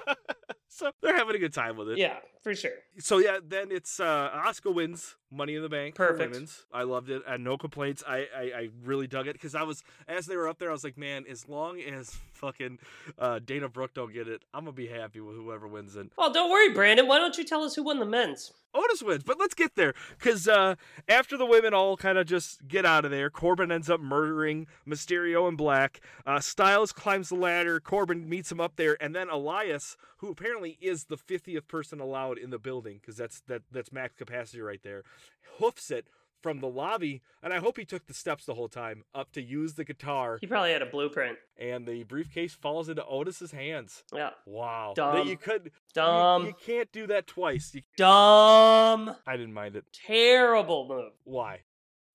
so 0.68 0.90
they're 1.02 1.16
having 1.16 1.36
a 1.36 1.38
good 1.38 1.52
time 1.52 1.76
with 1.76 1.88
it. 1.90 1.98
Yeah, 1.98 2.16
for 2.42 2.54
sure. 2.54 2.72
So 2.98 3.18
yeah, 3.18 3.38
then 3.46 3.70
it's 3.70 4.00
uh 4.00 4.30
Asuka 4.44 4.74
wins 4.74 5.16
Money 5.30 5.56
in 5.56 5.62
the 5.62 5.68
Bank 5.68 5.94
Perfect. 5.94 6.30
women's. 6.30 6.64
I 6.72 6.82
loved 6.82 7.10
it. 7.10 7.22
I 7.26 7.32
had 7.32 7.40
no 7.40 7.56
complaints. 7.56 8.02
I 8.06 8.26
I, 8.36 8.42
I 8.56 8.68
really 8.84 9.06
dug 9.06 9.26
it 9.26 9.34
because 9.34 9.54
I 9.54 9.62
was 9.62 9.82
as 10.08 10.26
they 10.26 10.36
were 10.36 10.48
up 10.48 10.58
there, 10.58 10.70
I 10.70 10.72
was 10.72 10.84
like, 10.84 10.96
man, 10.96 11.24
as 11.28 11.48
long 11.48 11.80
as 11.80 12.16
fucking 12.32 12.78
uh, 13.18 13.40
Dana 13.44 13.68
Brooke 13.68 13.94
don't 13.94 14.12
get 14.12 14.28
it, 14.28 14.42
I'm 14.54 14.64
gonna 14.64 14.72
be 14.72 14.86
happy 14.86 15.20
with 15.20 15.36
whoever 15.36 15.66
wins 15.66 15.96
it. 15.96 16.10
Well, 16.16 16.32
don't 16.32 16.50
worry, 16.50 16.72
Brandon. 16.72 17.06
Why 17.06 17.18
don't 17.18 17.36
you 17.36 17.44
tell 17.44 17.62
us 17.62 17.74
who 17.74 17.82
won 17.82 17.98
the 17.98 18.06
men's? 18.06 18.52
Otis 18.76 19.02
wins, 19.02 19.22
but 19.24 19.38
let's 19.38 19.54
get 19.54 19.74
there 19.74 19.94
because 20.18 20.46
uh, 20.46 20.74
after 21.08 21.36
the 21.38 21.46
women 21.46 21.72
all 21.72 21.96
kind 21.96 22.18
of 22.18 22.26
just 22.26 22.68
get 22.68 22.84
out 22.84 23.04
of 23.04 23.10
there, 23.10 23.30
Corbin 23.30 23.72
ends 23.72 23.88
up 23.88 24.00
murdering 24.00 24.66
Mysterio 24.86 25.48
and 25.48 25.56
Black. 25.56 26.00
Uh, 26.26 26.40
Styles 26.40 26.92
climbs 26.92 27.30
the 27.30 27.36
ladder. 27.36 27.80
Corbin 27.80 28.28
meets 28.28 28.52
him 28.52 28.60
up 28.60 28.76
there, 28.76 28.96
and 29.00 29.14
then 29.14 29.30
Elias, 29.30 29.96
who 30.18 30.34
apparently 30.38 30.76
is 30.80 31.04
the 31.04 31.16
50th 31.16 31.66
person 31.68 32.00
allowed 32.00 32.38
in 32.38 32.50
the 32.50 32.58
building 32.58 32.98
because 33.00 33.16
that's 33.16 33.40
that 33.48 33.62
that's 33.70 33.92
max 33.92 34.14
capacity 34.16 34.60
right 34.60 34.82
there, 34.82 35.02
hoofs 35.58 35.90
it 35.90 36.08
from 36.42 36.60
the 36.60 36.68
lobby, 36.68 37.22
and 37.42 37.52
I 37.52 37.58
hope 37.58 37.76
he 37.78 37.84
took 37.84 38.06
the 38.06 38.14
steps 38.14 38.44
the 38.44 38.54
whole 38.54 38.68
time 38.68 39.02
up 39.14 39.32
to 39.32 39.42
use 39.42 39.74
the 39.74 39.84
guitar, 39.84 40.38
He 40.40 40.46
probably 40.46 40.70
had 40.70 40.82
a 40.82 40.86
blueprint. 40.86 41.38
and 41.56 41.86
the 41.86 42.04
briefcase 42.04 42.54
falls 42.54 42.88
into 42.88 43.04
Otis's 43.04 43.50
hands. 43.50 44.04
Yeah. 44.14 44.30
Wow, 44.44 44.92
Dumb. 44.94 45.26
You 45.26 45.36
could. 45.38 45.62
you- 45.64 45.70
Dumb. 45.94 46.44
You, 46.46 46.54
can't 46.64 46.92
do 46.92 47.06
that 47.08 47.26
twice. 47.26 47.74
You, 47.74 47.82
Dumb. 47.96 49.16
I 49.26 49.36
didn't 49.36 49.54
mind 49.54 49.74
it. 49.76 49.86
Terrible 49.92 50.86
move. 50.86 51.12
Why? 51.24 51.62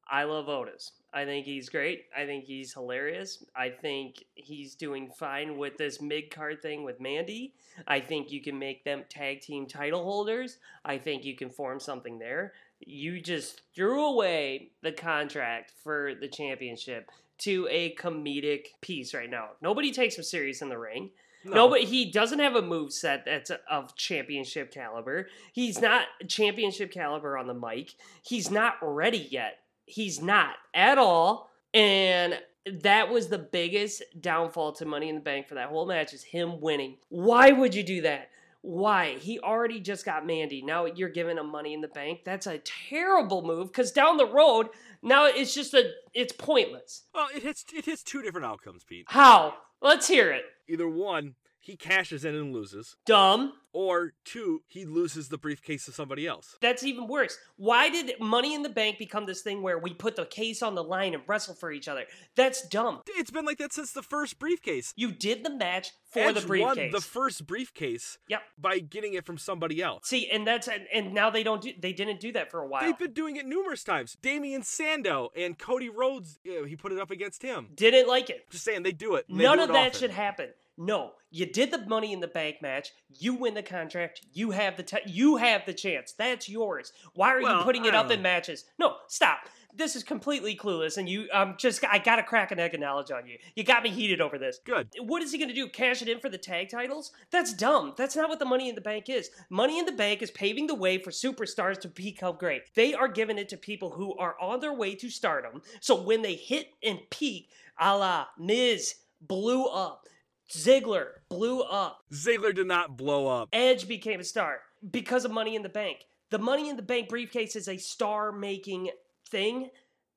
I 0.09 0.23
love 0.25 0.47
Otis. 0.47 0.91
I 1.13 1.25
think 1.25 1.45
he's 1.45 1.67
great. 1.67 2.05
I 2.17 2.25
think 2.25 2.45
he's 2.45 2.73
hilarious. 2.73 3.43
I 3.55 3.69
think 3.69 4.23
he's 4.33 4.75
doing 4.75 5.11
fine 5.11 5.57
with 5.57 5.77
this 5.77 6.01
mid 6.01 6.31
card 6.31 6.61
thing 6.61 6.83
with 6.83 7.01
Mandy. 7.01 7.53
I 7.87 7.99
think 7.99 8.31
you 8.31 8.41
can 8.41 8.57
make 8.57 8.85
them 8.85 9.03
tag 9.09 9.41
team 9.41 9.67
title 9.67 10.03
holders. 10.03 10.57
I 10.85 10.97
think 10.97 11.25
you 11.25 11.35
can 11.35 11.49
form 11.49 11.79
something 11.79 12.17
there. 12.17 12.53
You 12.79 13.19
just 13.21 13.61
threw 13.75 14.05
away 14.05 14.71
the 14.81 14.93
contract 14.93 15.73
for 15.83 16.13
the 16.19 16.29
championship 16.29 17.11
to 17.39 17.67
a 17.69 17.93
comedic 17.95 18.67
piece 18.81 19.13
right 19.13 19.29
now. 19.29 19.49
Nobody 19.61 19.91
takes 19.91 20.17
him 20.17 20.23
serious 20.23 20.61
in 20.61 20.69
the 20.69 20.77
ring. 20.77 21.09
No, 21.43 21.67
but 21.69 21.81
he 21.81 22.11
doesn't 22.11 22.37
have 22.39 22.55
a 22.55 22.61
move 22.61 22.93
set 22.93 23.25
that's 23.25 23.51
of 23.69 23.95
championship 23.95 24.71
caliber. 24.71 25.27
He's 25.53 25.81
not 25.81 26.03
championship 26.27 26.91
caliber 26.91 27.35
on 27.35 27.47
the 27.47 27.55
mic. 27.55 27.95
He's 28.21 28.51
not 28.51 28.75
ready 28.81 29.27
yet. 29.31 29.57
He's 29.91 30.21
not 30.21 30.55
at 30.73 30.97
all. 30.97 31.49
And 31.73 32.39
that 32.65 33.09
was 33.09 33.27
the 33.27 33.39
biggest 33.39 34.03
downfall 34.19 34.73
to 34.73 34.85
Money 34.85 35.09
in 35.09 35.15
the 35.15 35.21
Bank 35.21 35.47
for 35.47 35.55
that 35.55 35.69
whole 35.69 35.85
match 35.85 36.13
is 36.13 36.23
him 36.23 36.61
winning. 36.61 36.97
Why 37.09 37.51
would 37.51 37.75
you 37.75 37.83
do 37.83 38.01
that? 38.01 38.29
Why? 38.61 39.15
He 39.17 39.39
already 39.39 39.79
just 39.79 40.05
got 40.05 40.25
Mandy. 40.25 40.61
Now 40.61 40.85
you're 40.85 41.09
giving 41.09 41.37
him 41.37 41.49
money 41.49 41.73
in 41.73 41.81
the 41.81 41.87
bank. 41.87 42.19
That's 42.23 42.45
a 42.45 42.59
terrible 42.59 43.41
move 43.41 43.67
because 43.67 43.91
down 43.91 44.17
the 44.17 44.27
road, 44.27 44.67
now 45.01 45.25
it's 45.25 45.55
just 45.55 45.73
a 45.73 45.91
it's 46.13 46.31
pointless. 46.31 47.03
Well, 47.13 47.27
it 47.35 47.41
hits 47.41 47.65
it 47.73 47.85
hits 47.85 48.03
two 48.03 48.21
different 48.21 48.45
outcomes, 48.45 48.83
Pete. 48.83 49.05
How? 49.07 49.55
Let's 49.81 50.07
hear 50.07 50.31
it. 50.31 50.43
Either 50.67 50.87
one, 50.87 51.33
he 51.59 51.75
cashes 51.75 52.23
in 52.23 52.35
and 52.35 52.53
loses, 52.53 52.97
Dumb. 53.05 53.53
Or 53.73 54.13
two, 54.25 54.63
he 54.67 54.85
loses 54.85 55.29
the 55.29 55.37
briefcase 55.37 55.85
to 55.85 55.91
somebody 55.93 56.27
else. 56.27 56.57
That's 56.61 56.83
even 56.83 57.07
worse. 57.07 57.37
Why 57.55 57.89
did 57.89 58.19
Money 58.19 58.53
in 58.53 58.63
the 58.63 58.69
Bank 58.69 58.97
become 58.97 59.25
this 59.25 59.41
thing 59.41 59.61
where 59.61 59.77
we 59.79 59.93
put 59.93 60.15
the 60.17 60.25
case 60.25 60.61
on 60.61 60.75
the 60.75 60.83
line 60.83 61.13
and 61.13 61.23
wrestle 61.25 61.55
for 61.55 61.71
each 61.71 61.87
other? 61.87 62.03
That's 62.35 62.67
dumb. 62.67 63.01
It's 63.07 63.31
been 63.31 63.45
like 63.45 63.59
that 63.59 63.71
since 63.71 63.93
the 63.93 64.01
first 64.03 64.39
briefcase. 64.39 64.93
You 64.97 65.11
did 65.11 65.43
the 65.45 65.49
match 65.55 65.91
for 66.11 66.19
Edge 66.19 66.35
the 66.41 66.47
briefcase. 66.47 66.77
won 66.77 66.91
the 66.91 66.99
first 67.01 67.47
briefcase 67.47 68.17
Yep. 68.27 68.41
by 68.57 68.79
getting 68.79 69.13
it 69.13 69.25
from 69.25 69.37
somebody 69.37 69.81
else. 69.81 70.07
See, 70.07 70.29
and 70.29 70.45
that's 70.45 70.67
and, 70.67 70.85
and 70.93 71.13
now 71.13 71.29
they 71.29 71.43
don't 71.43 71.61
do 71.61 71.71
they 71.79 71.93
didn't 71.93 72.19
do 72.19 72.33
that 72.33 72.51
for 72.51 72.59
a 72.59 72.67
while. 72.67 72.81
They've 72.83 72.97
been 72.99 73.13
doing 73.13 73.37
it 73.37 73.45
numerous 73.45 73.83
times. 73.85 74.17
Damien 74.21 74.63
Sandow 74.63 75.29
and 75.35 75.57
Cody 75.57 75.87
Rhodes, 75.89 76.39
uh, 76.45 76.65
he 76.65 76.75
put 76.75 76.91
it 76.91 76.99
up 76.99 77.11
against 77.11 77.41
him. 77.41 77.69
Didn't 77.75 78.07
like 78.09 78.29
it. 78.29 78.49
Just 78.49 78.65
saying, 78.65 78.83
they 78.83 78.91
do 78.91 79.15
it. 79.15 79.25
None 79.29 79.57
do 79.57 79.63
of 79.63 79.69
it 79.69 79.73
that 79.73 79.87
often. 79.87 79.99
should 79.99 80.11
happen. 80.11 80.49
No, 80.83 81.11
you 81.29 81.45
did 81.45 81.69
the 81.69 81.77
Money 81.77 82.11
in 82.11 82.21
the 82.21 82.27
Bank 82.27 82.57
match. 82.59 82.91
You 83.19 83.35
win 83.35 83.53
the 83.53 83.61
contract. 83.61 84.21
You 84.33 84.49
have 84.49 84.77
the 84.77 84.83
t- 84.83 84.97
you 85.05 85.37
have 85.37 85.63
the 85.67 85.75
chance. 85.75 86.11
That's 86.11 86.49
yours. 86.49 86.91
Why 87.13 87.35
are 87.35 87.41
Well, 87.41 87.59
you 87.59 87.63
putting 87.63 87.85
it 87.85 87.93
up 87.93 88.07
don't 88.07 88.17
in 88.17 88.23
matches? 88.23 88.65
No, 88.79 88.95
stop. 89.07 89.41
This 89.75 89.95
is 89.95 90.03
completely 90.03 90.55
clueless, 90.55 90.97
and 90.97 91.07
you 91.07 91.27
um 91.31 91.53
just 91.59 91.85
I 91.85 91.99
gotta 91.99 92.23
crack 92.23 92.49
an 92.49 92.59
egg 92.59 92.73
of 92.73 92.79
knowledge 92.79 93.11
on 93.11 93.27
you. 93.27 93.37
You 93.55 93.63
got 93.63 93.83
me 93.83 93.91
heated 93.91 94.21
over 94.21 94.39
this. 94.39 94.59
Good. 94.65 94.87
What 94.99 95.21
is 95.21 95.31
he 95.31 95.37
gonna 95.37 95.53
do? 95.53 95.69
Cash 95.69 96.01
it 96.01 96.09
in 96.09 96.19
for 96.19 96.29
the 96.29 96.37
tag 96.39 96.69
titles? 96.69 97.11
That's 97.29 97.53
dumb. 97.53 97.93
That's 97.95 98.15
not 98.15 98.27
what 98.27 98.39
the 98.39 98.45
Money 98.45 98.67
in 98.67 98.73
the 98.73 98.81
Bank 98.81 99.07
is. 99.07 99.29
Money 99.51 99.77
in 99.77 99.85
the 99.85 99.91
Bank 99.91 100.23
is 100.23 100.31
paving 100.31 100.65
the 100.65 100.73
way 100.73 100.97
for 100.97 101.11
superstars 101.11 101.79
to 101.81 101.89
become 101.89 102.37
great. 102.37 102.63
They 102.73 102.95
are 102.95 103.07
giving 103.07 103.37
it 103.37 103.49
to 103.49 103.57
people 103.57 103.91
who 103.91 104.15
are 104.17 104.35
on 104.41 104.61
their 104.61 104.73
way 104.73 104.95
to 104.95 105.11
stardom. 105.11 105.61
So 105.79 106.01
when 106.01 106.23
they 106.23 106.33
hit 106.33 106.69
and 106.81 106.99
peak, 107.11 107.49
a 107.79 107.95
la 107.95 108.25
Miz 108.39 108.95
blew 109.21 109.65
up, 109.67 110.07
Ziggler 110.51 111.07
blew 111.29 111.61
up, 111.61 112.03
Ziggler 112.11 112.53
did 112.53 112.67
not 112.67 112.97
blow 112.97 113.27
up. 113.27 113.49
Edge 113.53 113.87
became 113.87 114.19
a 114.19 114.23
star 114.23 114.59
because 114.91 115.25
of 115.25 115.31
Money 115.31 115.55
in 115.55 115.61
the 115.61 115.69
Bank. 115.69 116.05
The 116.29 116.39
Money 116.39 116.69
in 116.69 116.75
the 116.75 116.81
Bank 116.81 117.09
briefcase 117.09 117.55
is 117.55 117.67
a 117.67 117.77
star 117.77 118.31
making 118.31 118.89
thing. 119.29 119.69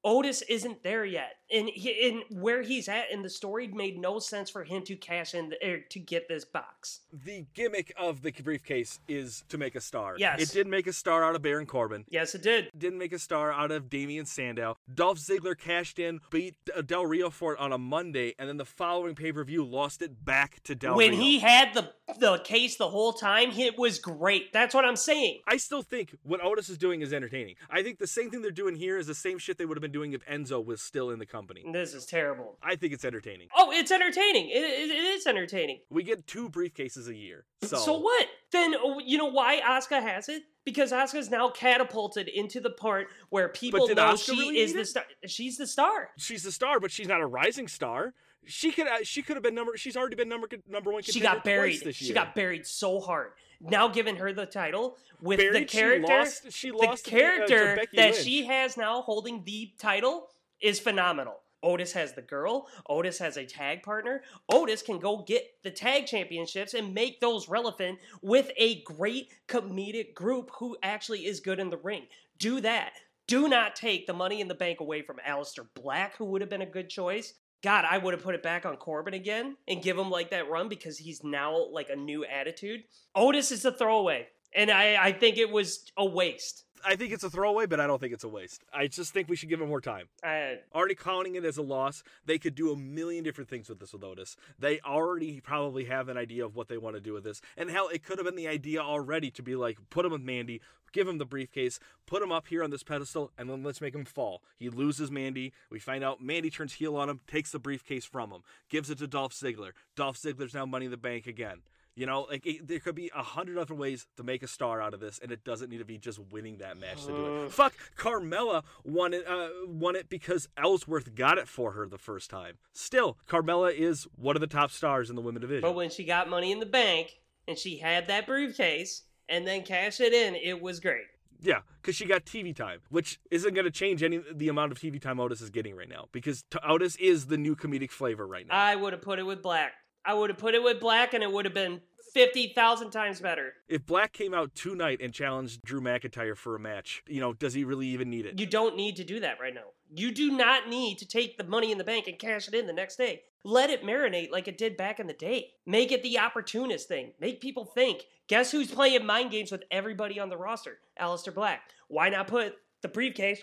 Otis 0.02 0.42
isn't 0.42 0.82
there 0.82 1.04
yet, 1.04 1.36
and 1.54 1.68
he, 1.68 1.90
in 1.90 2.22
where 2.30 2.62
he's 2.62 2.88
at 2.88 3.10
in 3.10 3.22
the 3.22 3.30
story 3.30 3.68
made 3.68 3.98
no 3.98 4.18
sense 4.18 4.50
for 4.50 4.64
him 4.64 4.82
to 4.84 4.96
cash 4.96 5.34
in 5.34 5.50
the, 5.50 5.56
er, 5.66 5.78
to 5.90 5.98
get 5.98 6.28
this 6.28 6.44
box. 6.44 7.00
The 7.12 7.46
gimmick 7.54 7.94
of 7.96 8.22
the 8.22 8.32
briefcase 8.32 9.00
is 9.08 9.44
to 9.48 9.58
make 9.58 9.74
a 9.74 9.80
star. 9.80 10.16
Yes. 10.18 10.40
It 10.40 10.52
did 10.52 10.66
make 10.66 10.86
a 10.86 10.92
star 10.92 11.24
out 11.24 11.36
of 11.36 11.42
Baron 11.42 11.66
Corbin. 11.66 12.04
Yes, 12.08 12.34
it 12.34 12.42
did. 12.42 12.70
Didn't 12.76 12.98
make 12.98 13.12
a 13.12 13.18
star 13.18 13.52
out 13.52 13.70
of 13.70 13.88
Damien 13.88 14.26
Sandow. 14.26 14.76
Dolph 14.92 15.18
Ziggler 15.18 15.58
cashed 15.58 15.98
in, 15.98 16.20
beat 16.30 16.56
Del 16.86 17.06
Rio 17.06 17.30
for 17.30 17.54
it 17.54 17.60
on 17.60 17.72
a 17.72 17.78
Monday, 17.78 18.34
and 18.38 18.48
then 18.48 18.56
the 18.56 18.64
following 18.64 19.14
pay 19.14 19.32
per 19.32 19.44
view 19.44 19.64
lost 19.64 20.02
it 20.02 20.24
back 20.24 20.62
to 20.64 20.74
Del 20.74 20.96
Rio. 20.96 20.96
when 20.96 21.10
Rio. 21.10 21.20
he 21.20 21.38
had 21.38 21.74
the 21.74 21.90
the 22.18 22.38
case 22.38 22.76
the 22.76 22.90
whole 22.90 23.12
time, 23.12 23.50
it 23.52 23.78
was 23.78 23.98
great. 23.98 24.52
That's 24.52 24.74
what 24.74 24.84
I'm 24.84 24.96
saying. 24.96 25.40
I 25.46 25.56
still 25.56 25.82
think 25.82 26.16
what 26.22 26.44
Otis 26.44 26.68
is 26.68 26.78
doing 26.78 27.00
is 27.00 27.12
entertaining. 27.12 27.54
I 27.70 27.82
think 27.82 27.98
the 27.98 28.06
same 28.06 28.30
thing 28.30 28.42
they're 28.42 28.50
doing 28.50 28.76
here 28.76 28.98
is 28.98 29.06
the 29.06 29.14
same 29.14 29.38
shit 29.38 29.56
they 29.56 29.64
would 29.64 29.76
have 29.76 29.82
been 29.82 29.92
doing 29.92 30.12
if 30.12 30.24
Enzo 30.26 30.64
was 30.64 30.82
still 30.82 31.10
in 31.10 31.18
the 31.18 31.26
company. 31.26 31.43
This 31.72 31.94
is 31.94 32.06
terrible. 32.06 32.58
I 32.62 32.76
think 32.76 32.92
it's 32.92 33.04
entertaining. 33.04 33.48
Oh, 33.56 33.70
it's 33.72 33.90
entertaining. 33.90 34.48
It, 34.50 34.62
it, 34.62 34.90
it 34.90 35.04
is 35.14 35.26
entertaining. 35.26 35.80
We 35.90 36.02
get 36.02 36.26
two 36.26 36.48
briefcases 36.48 37.08
a 37.08 37.14
year. 37.14 37.44
So, 37.62 37.76
So 37.76 37.98
what? 37.98 38.26
Then 38.52 38.74
oh, 38.80 39.00
you 39.04 39.18
know 39.18 39.30
why 39.30 39.60
Asuka 39.60 40.02
has 40.02 40.28
it? 40.28 40.42
Because 40.64 40.92
Asuka's 40.92 41.30
now 41.30 41.50
catapulted 41.50 42.28
into 42.28 42.60
the 42.60 42.70
part 42.70 43.08
where 43.30 43.48
people 43.48 43.88
know 43.88 43.94
Asuka 43.94 44.24
she 44.24 44.32
really 44.32 44.58
is 44.58 44.72
the 44.72 44.84
star. 44.84 45.04
She's 45.26 45.56
the 45.58 45.66
star. 45.66 46.10
she's 46.16 46.44
a 46.46 46.52
star, 46.52 46.80
but 46.80 46.90
she's 46.90 47.08
not 47.08 47.20
a 47.20 47.26
rising 47.26 47.68
star. 47.68 48.14
She 48.46 48.72
could 48.72 48.86
uh, 48.86 48.98
she 49.02 49.22
could 49.22 49.36
have 49.36 49.42
been 49.42 49.54
number. 49.54 49.76
She's 49.76 49.96
already 49.96 50.16
been 50.16 50.28
number 50.28 50.48
number 50.68 50.92
one. 50.92 51.02
She 51.02 51.20
got 51.20 51.44
buried. 51.44 51.80
this 51.82 52.00
year. 52.00 52.08
She 52.08 52.12
got 52.14 52.34
buried 52.34 52.66
so 52.66 53.00
hard. 53.00 53.32
Now 53.60 53.88
giving 53.88 54.16
her 54.16 54.32
the 54.32 54.46
title 54.46 54.98
with 55.20 55.38
the 55.38 55.50
Buried? 55.50 55.70
She 55.70 55.78
character, 55.78 56.12
lost- 56.18 56.52
she 56.52 56.70
the 56.70 56.76
lost 56.76 57.04
to 57.06 57.10
Be- 57.10 57.16
uh, 57.16 57.20
character 57.20 57.76
that 57.76 58.12
Lynch. 58.12 58.16
she 58.16 58.44
has 58.46 58.76
now 58.76 59.00
holding 59.02 59.42
the 59.44 59.72
title 59.78 60.28
is 60.64 60.80
phenomenal. 60.80 61.40
Otis 61.62 61.92
has 61.92 62.12
the 62.12 62.22
girl. 62.22 62.66
Otis 62.88 63.18
has 63.18 63.36
a 63.36 63.46
tag 63.46 63.82
partner. 63.82 64.22
Otis 64.52 64.82
can 64.82 64.98
go 64.98 65.24
get 65.26 65.44
the 65.62 65.70
tag 65.70 66.06
championships 66.06 66.74
and 66.74 66.94
make 66.94 67.20
those 67.20 67.48
relevant 67.48 67.98
with 68.22 68.50
a 68.56 68.82
great 68.82 69.32
comedic 69.48 70.14
group 70.14 70.50
who 70.58 70.76
actually 70.82 71.26
is 71.26 71.40
good 71.40 71.58
in 71.58 71.70
the 71.70 71.78
ring. 71.78 72.06
Do 72.38 72.60
that. 72.60 72.92
Do 73.26 73.48
not 73.48 73.76
take 73.76 74.06
the 74.06 74.12
money 74.12 74.40
in 74.40 74.48
the 74.48 74.54
bank 74.54 74.80
away 74.80 75.00
from 75.00 75.16
Aleister 75.26 75.66
Black, 75.74 76.16
who 76.16 76.26
would 76.26 76.42
have 76.42 76.50
been 76.50 76.62
a 76.62 76.66
good 76.66 76.90
choice. 76.90 77.34
God, 77.62 77.86
I 77.90 77.96
would 77.96 78.12
have 78.12 78.22
put 78.22 78.34
it 78.34 78.42
back 78.42 78.66
on 78.66 78.76
Corbin 78.76 79.14
again 79.14 79.56
and 79.66 79.82
give 79.82 79.96
him 79.96 80.10
like 80.10 80.30
that 80.30 80.50
run 80.50 80.68
because 80.68 80.98
he's 80.98 81.24
now 81.24 81.66
like 81.70 81.88
a 81.88 81.96
new 81.96 82.26
attitude. 82.26 82.84
Otis 83.14 83.50
is 83.50 83.64
a 83.64 83.72
throwaway. 83.72 84.28
And 84.54 84.70
I, 84.70 84.96
I 85.02 85.12
think 85.12 85.38
it 85.38 85.50
was 85.50 85.90
a 85.96 86.04
waste. 86.04 86.63
I 86.86 86.96
think 86.96 87.12
it's 87.12 87.24
a 87.24 87.30
throwaway, 87.30 87.66
but 87.66 87.80
I 87.80 87.86
don't 87.86 88.00
think 88.00 88.12
it's 88.12 88.24
a 88.24 88.28
waste. 88.28 88.62
I 88.72 88.86
just 88.86 89.12
think 89.12 89.28
we 89.28 89.36
should 89.36 89.48
give 89.48 89.60
him 89.60 89.68
more 89.68 89.80
time. 89.80 90.06
I, 90.22 90.40
uh, 90.40 90.54
Already 90.74 90.94
counting 90.94 91.34
it 91.34 91.44
as 91.44 91.56
a 91.56 91.62
loss, 91.62 92.02
they 92.26 92.38
could 92.38 92.54
do 92.54 92.72
a 92.72 92.76
million 92.76 93.24
different 93.24 93.48
things 93.48 93.68
with 93.68 93.80
this 93.80 93.92
with 93.92 94.04
Otis. 94.04 94.36
They 94.58 94.80
already 94.80 95.40
probably 95.40 95.84
have 95.84 96.08
an 96.08 96.16
idea 96.16 96.44
of 96.44 96.56
what 96.56 96.68
they 96.68 96.78
want 96.78 96.96
to 96.96 97.00
do 97.00 97.12
with 97.12 97.24
this. 97.24 97.40
And 97.56 97.70
hell, 97.70 97.88
it 97.88 98.04
could 98.04 98.18
have 98.18 98.26
been 98.26 98.36
the 98.36 98.48
idea 98.48 98.80
already 98.80 99.30
to 99.32 99.42
be 99.42 99.56
like, 99.56 99.78
put 99.90 100.04
him 100.04 100.12
with 100.12 100.22
Mandy, 100.22 100.60
give 100.94 101.06
him 101.06 101.18
the 101.18 101.26
briefcase, 101.26 101.78
put 102.06 102.22
him 102.22 102.32
up 102.32 102.46
here 102.46 102.64
on 102.64 102.70
this 102.70 102.82
pedestal, 102.82 103.30
and 103.36 103.50
then 103.50 103.62
let's 103.62 103.82
make 103.82 103.94
him 103.94 104.06
fall. 104.06 104.42
He 104.58 104.70
loses 104.70 105.10
Mandy. 105.10 105.52
We 105.68 105.78
find 105.78 106.02
out 106.02 106.22
Mandy 106.22 106.48
turns 106.48 106.74
heel 106.74 106.96
on 106.96 107.10
him, 107.10 107.20
takes 107.26 107.50
the 107.52 107.58
briefcase 107.58 108.06
from 108.06 108.30
him, 108.30 108.40
gives 108.70 108.88
it 108.88 108.98
to 108.98 109.06
Dolph 109.06 109.34
Ziggler. 109.34 109.72
Dolph 109.96 110.16
Ziggler's 110.16 110.54
now 110.54 110.64
Money 110.64 110.86
in 110.86 110.90
the 110.90 110.96
Bank 110.96 111.26
again. 111.26 111.58
You 111.96 112.06
know, 112.06 112.22
like 112.28 112.44
it, 112.44 112.66
there 112.66 112.80
could 112.80 112.96
be 112.96 113.10
a 113.14 113.22
hundred 113.22 113.56
other 113.56 113.74
ways 113.74 114.08
to 114.16 114.24
make 114.24 114.42
a 114.42 114.48
star 114.48 114.82
out 114.82 114.94
of 114.94 115.00
this, 115.00 115.20
and 115.22 115.30
it 115.30 115.44
doesn't 115.44 115.70
need 115.70 115.78
to 115.78 115.84
be 115.84 115.96
just 115.96 116.18
winning 116.18 116.56
that 116.56 116.76
match 116.76 117.02
to 117.06 117.12
do 117.12 117.44
it. 117.44 117.52
Fuck, 117.52 117.74
Carmella 117.96 118.64
won 118.82 119.14
it, 119.14 119.24
uh, 119.28 119.48
won 119.68 119.94
it 119.94 120.08
because 120.08 120.48
Ellsworth 120.56 121.14
got 121.14 121.38
it 121.38 121.46
for 121.46 121.70
her 121.72 121.86
the 121.86 121.98
first 121.98 122.30
time. 122.30 122.54
Still, 122.72 123.16
Carmella 123.28 123.72
is 123.72 124.08
one 124.16 124.34
of 124.36 124.40
the 124.40 124.48
top 124.48 124.72
stars 124.72 125.08
in 125.08 125.14
the 125.14 125.22
women 125.22 125.40
division. 125.40 125.62
but 125.62 125.76
when 125.76 125.88
she 125.90 126.02
got 126.04 126.28
money 126.28 126.50
in 126.50 126.58
the 126.58 126.66
bank 126.66 127.20
and 127.46 127.56
she 127.56 127.76
had 127.76 128.08
that 128.08 128.26
briefcase 128.26 129.02
and 129.28 129.46
then 129.46 129.62
cash 129.62 130.00
it 130.00 130.12
in, 130.12 130.34
it 130.34 130.60
was 130.60 130.80
great. 130.80 131.04
yeah, 131.40 131.60
because 131.80 131.94
she 131.96 132.06
got 132.06 132.24
TV 132.24 132.54
time, 132.54 132.80
which 132.90 133.18
isn't 133.30 133.54
going 133.54 133.64
to 133.64 133.70
change 133.70 134.02
any 134.02 134.20
the 134.34 134.48
amount 134.48 134.72
of 134.72 134.78
TV 134.78 135.00
time 135.00 135.20
Otis 135.20 135.40
is 135.40 135.50
getting 135.50 135.74
right 135.76 135.88
now, 135.88 136.06
because 136.12 136.44
Otis 136.66 136.96
is 136.96 137.26
the 137.26 137.36
new 137.36 137.54
comedic 137.56 137.90
flavor 137.90 138.26
right 138.26 138.46
now. 138.46 138.54
I 138.54 138.76
would 138.76 138.92
have 138.92 139.02
put 139.02 139.18
it 139.18 139.24
with 139.24 139.42
Black. 139.42 139.72
I 140.04 140.14
would 140.14 140.30
have 140.30 140.38
put 140.38 140.54
it 140.54 140.62
with 140.62 140.80
Black 140.80 141.14
and 141.14 141.22
it 141.22 141.32
would 141.32 141.44
have 141.46 141.54
been 141.54 141.80
50,000 142.14 142.90
times 142.90 143.20
better. 143.20 143.54
if 143.68 143.84
Black 143.84 144.12
came 144.12 144.32
out 144.32 144.54
tonight 144.54 145.00
and 145.02 145.12
challenged 145.12 145.62
Drew 145.62 145.80
McIntyre 145.80 146.36
for 146.36 146.54
a 146.54 146.60
match, 146.60 147.02
you 147.08 147.20
know, 147.20 147.32
does 147.32 147.54
he 147.54 147.64
really 147.64 147.88
even 147.88 148.08
need 148.08 148.24
it? 148.24 148.38
You 148.38 148.46
don't 148.46 148.76
need 148.76 148.96
to 148.96 149.04
do 149.04 149.20
that 149.20 149.40
right 149.40 149.52
now. 149.52 149.72
You 149.92 150.12
do 150.12 150.30
not 150.30 150.68
need 150.68 150.98
to 150.98 151.06
take 151.06 151.36
the 151.36 151.44
money 151.44 151.72
in 151.72 151.78
the 151.78 151.84
bank 151.84 152.06
and 152.06 152.18
cash 152.18 152.48
it 152.48 152.54
in 152.54 152.66
the 152.66 152.72
next 152.72 152.96
day. 152.96 153.22
Let 153.42 153.68
it 153.68 153.84
marinate 153.84 154.30
like 154.30 154.48
it 154.48 154.56
did 154.56 154.76
back 154.76 155.00
in 155.00 155.06
the 155.06 155.12
day. 155.12 155.50
Make 155.66 155.92
it 155.92 156.02
the 156.02 156.18
opportunist 156.18 156.88
thing. 156.88 157.12
Make 157.20 157.40
people 157.40 157.64
think. 157.64 158.04
Guess 158.28 158.52
who's 158.52 158.70
playing 158.70 159.04
mind 159.04 159.30
games 159.30 159.52
with 159.52 159.64
everybody 159.70 160.18
on 160.18 160.30
the 160.30 160.36
roster? 160.36 160.78
Aleister 160.98 161.34
Black. 161.34 161.62
Why 161.88 162.08
not 162.08 162.28
put 162.28 162.54
the 162.80 162.88
briefcase 162.88 163.42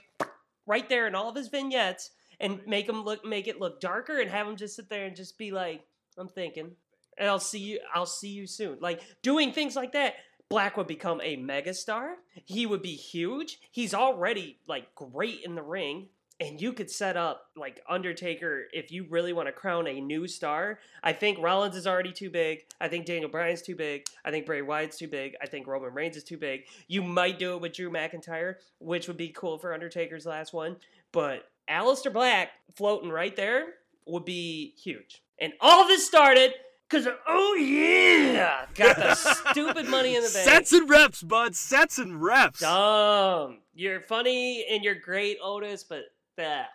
right 0.65 0.87
there 0.89 1.07
in 1.07 1.13
all 1.13 1.29
of 1.29 1.35
his 1.35 1.49
vignettes 1.49 2.11
and 2.39 2.59
make 2.65 2.89
him 2.89 3.03
look 3.03 3.23
make 3.23 3.47
it 3.47 3.59
look 3.59 3.79
darker 3.79 4.19
and 4.19 4.31
have 4.31 4.47
him 4.47 4.55
just 4.55 4.75
sit 4.75 4.89
there 4.89 5.05
and 5.05 5.15
just 5.15 5.37
be 5.37 5.51
like, 5.51 5.83
I'm 6.17 6.27
thinking. 6.27 6.71
And 7.17 7.29
I'll 7.29 7.39
see 7.39 7.59
you 7.59 7.79
I'll 7.93 8.05
see 8.05 8.29
you 8.29 8.47
soon. 8.47 8.77
Like 8.81 9.01
doing 9.21 9.51
things 9.51 9.75
like 9.75 9.91
that. 9.93 10.15
Black 10.49 10.75
would 10.75 10.87
become 10.87 11.21
a 11.21 11.37
megastar. 11.37 12.15
He 12.45 12.65
would 12.65 12.81
be 12.81 12.95
huge. 12.95 13.59
He's 13.71 13.93
already 13.93 14.59
like 14.67 14.93
great 14.95 15.41
in 15.45 15.55
the 15.55 15.63
ring. 15.63 16.09
and 16.41 16.59
you 16.59 16.73
could 16.73 16.89
set 16.89 17.15
up 17.15 17.45
like 17.55 17.83
Undertaker 17.87 18.63
if 18.73 18.91
you 18.91 19.05
really 19.09 19.31
want 19.31 19.47
to 19.47 19.51
crown 19.51 19.87
a 19.87 20.01
new 20.01 20.27
star. 20.27 20.79
I 21.03 21.13
think 21.13 21.37
Rollins 21.39 21.75
is 21.75 21.85
already 21.85 22.11
too 22.11 22.31
big. 22.31 22.61
I 22.81 22.87
think 22.87 23.05
Daniel 23.05 23.29
Bryan's 23.29 23.61
too 23.61 23.75
big. 23.75 24.05
I 24.25 24.31
think 24.31 24.47
Bray 24.47 24.63
Wyatt's 24.63 24.97
too 24.97 25.07
big. 25.07 25.35
I 25.39 25.45
think 25.45 25.67
Roman 25.67 25.93
Reigns 25.93 26.17
is 26.17 26.23
too 26.23 26.37
big. 26.37 26.63
You 26.87 27.03
might 27.03 27.37
do 27.37 27.53
it 27.53 27.61
with 27.61 27.73
Drew 27.73 27.91
McIntyre, 27.91 28.55
which 28.79 29.07
would 29.07 29.17
be 29.17 29.29
cool 29.29 29.59
for 29.59 29.71
Undertaker's 29.73 30.25
last 30.25 30.51
one. 30.51 30.77
But 31.11 31.47
Aleister 31.69 32.11
Black 32.11 32.49
floating 32.75 33.11
right 33.11 33.35
there 33.35 33.67
would 34.07 34.25
be 34.25 34.73
huge. 34.83 35.21
And 35.39 35.53
all 35.61 35.87
this 35.87 36.05
started 36.07 36.53
because, 36.91 37.07
oh 37.27 37.55
yeah, 37.55 38.65
got 38.75 38.97
the 38.97 39.15
stupid 39.51 39.87
money 39.87 40.15
in 40.15 40.23
the 40.23 40.29
bank. 40.29 40.45
Sets 40.45 40.73
and 40.73 40.89
reps, 40.89 41.23
bud. 41.23 41.55
Sets 41.55 41.97
and 41.97 42.21
reps. 42.21 42.59
Dumb. 42.59 43.59
You're 43.73 44.01
funny 44.01 44.65
and 44.69 44.83
you're 44.83 44.95
great, 44.95 45.37
Otis, 45.41 45.83
but 45.83 46.03
that. 46.37 46.69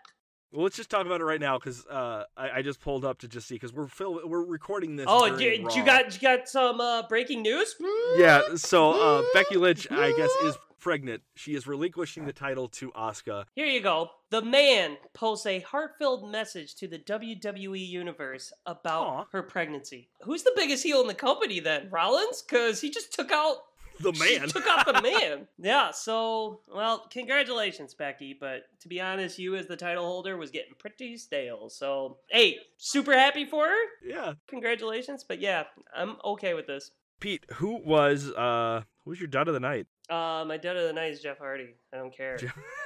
Well, 0.53 0.63
let's 0.63 0.77
just 0.77 0.89
talk 0.91 1.05
about 1.05 1.21
it 1.21 1.25
right 1.25 1.41
now 1.41 1.59
because 1.59 1.85
uh, 1.87 2.25
I, 2.37 2.51
I 2.59 2.63
just 2.63 2.81
pulled 2.81 3.05
up 3.05 3.19
to 3.19 3.29
just 3.29 3.47
see 3.47 3.57
because 3.57 3.75
we're 3.75 3.89
fil- 3.89 4.27
we're 4.27 4.45
recording 4.45 4.97
this. 4.97 5.07
Oh, 5.09 5.37
during 5.37 5.63
you, 5.63 5.77
you 5.77 5.85
got 5.85 6.15
you 6.15 6.21
got 6.21 6.49
some 6.49 6.81
uh, 6.81 7.03
breaking 7.09 7.43
news? 7.43 7.75
Yeah, 8.17 8.55
so 8.55 8.93
uh, 8.93 9.23
Becky 9.35 9.57
Lynch, 9.57 9.87
I 9.91 10.13
guess, 10.17 10.31
is 10.45 10.57
pregnant. 10.87 11.23
She 11.35 11.55
is 11.57 11.67
relinquishing 11.67 12.27
the 12.27 12.33
title 12.33 12.69
to 12.69 12.93
Asuka. 12.93 13.45
Here 13.55 13.67
you 13.67 13.81
go. 13.81 14.11
The 14.31 14.41
man 14.43 14.97
posts 15.15 15.45
a 15.47 15.59
heartfelt 15.61 16.31
message 16.31 16.77
to 16.77 16.87
the 16.87 16.99
WWE 17.01 17.85
universe 17.89 18.53
about 18.67 19.07
Aw. 19.07 19.25
her 19.33 19.43
pregnancy. 19.43 20.09
Who's 20.23 20.45
the 20.45 20.53
biggest 20.55 20.85
heel 20.85 21.01
in 21.01 21.09
the 21.09 21.15
company 21.15 21.59
then? 21.59 21.89
Rollins? 21.91 22.43
Because 22.43 22.81
he 22.81 22.91
just 22.91 23.13
took 23.13 23.33
out 23.33 23.57
The 24.01 24.13
She 24.13 24.39
man. 24.39 24.49
took 24.49 24.67
out 24.69 24.87
the 24.87 25.01
man. 25.21 25.49
Yeah, 25.59 25.91
so 25.91 26.61
well, 26.73 27.07
congratulations, 27.11 27.95
Becky. 27.95 28.37
But 28.39 28.67
to 28.81 28.89
be 28.89 29.01
honest, 29.01 29.39
you 29.41 29.57
as 29.57 29.67
the 29.67 29.77
title 29.77 30.05
holder 30.05 30.37
was 30.37 30.51
getting 30.53 30.75
pretty 30.79 31.17
stale. 31.17 31.69
So 31.69 32.19
hey, 32.31 32.59
super 32.77 33.13
happy 33.15 33.45
for 33.45 33.65
her. 33.67 33.85
yeah. 34.05 34.35
Congratulations. 34.49 35.25
But 35.25 35.41
yeah, 35.41 35.65
I'm 35.97 36.17
okay 36.25 36.55
with 36.55 36.67
this. 36.69 36.91
Pete, 37.21 37.45
who 37.55 37.81
was 37.85 38.31
uh 38.33 38.83
who 39.05 39.11
was 39.11 39.21
your 39.21 39.29
dud 39.29 39.49
of 39.49 39.55
the 39.55 39.61
night? 39.61 39.87
Uh, 40.11 40.45
my 40.47 40.57
dud 40.57 40.77
of 40.77 40.85
the 40.85 40.93
night 40.93 41.13
is 41.13 41.21
Jeff 41.21 41.39
Hardy. 41.39 41.75
I 41.93 41.97
don't 41.97 42.17
care. 42.17 42.39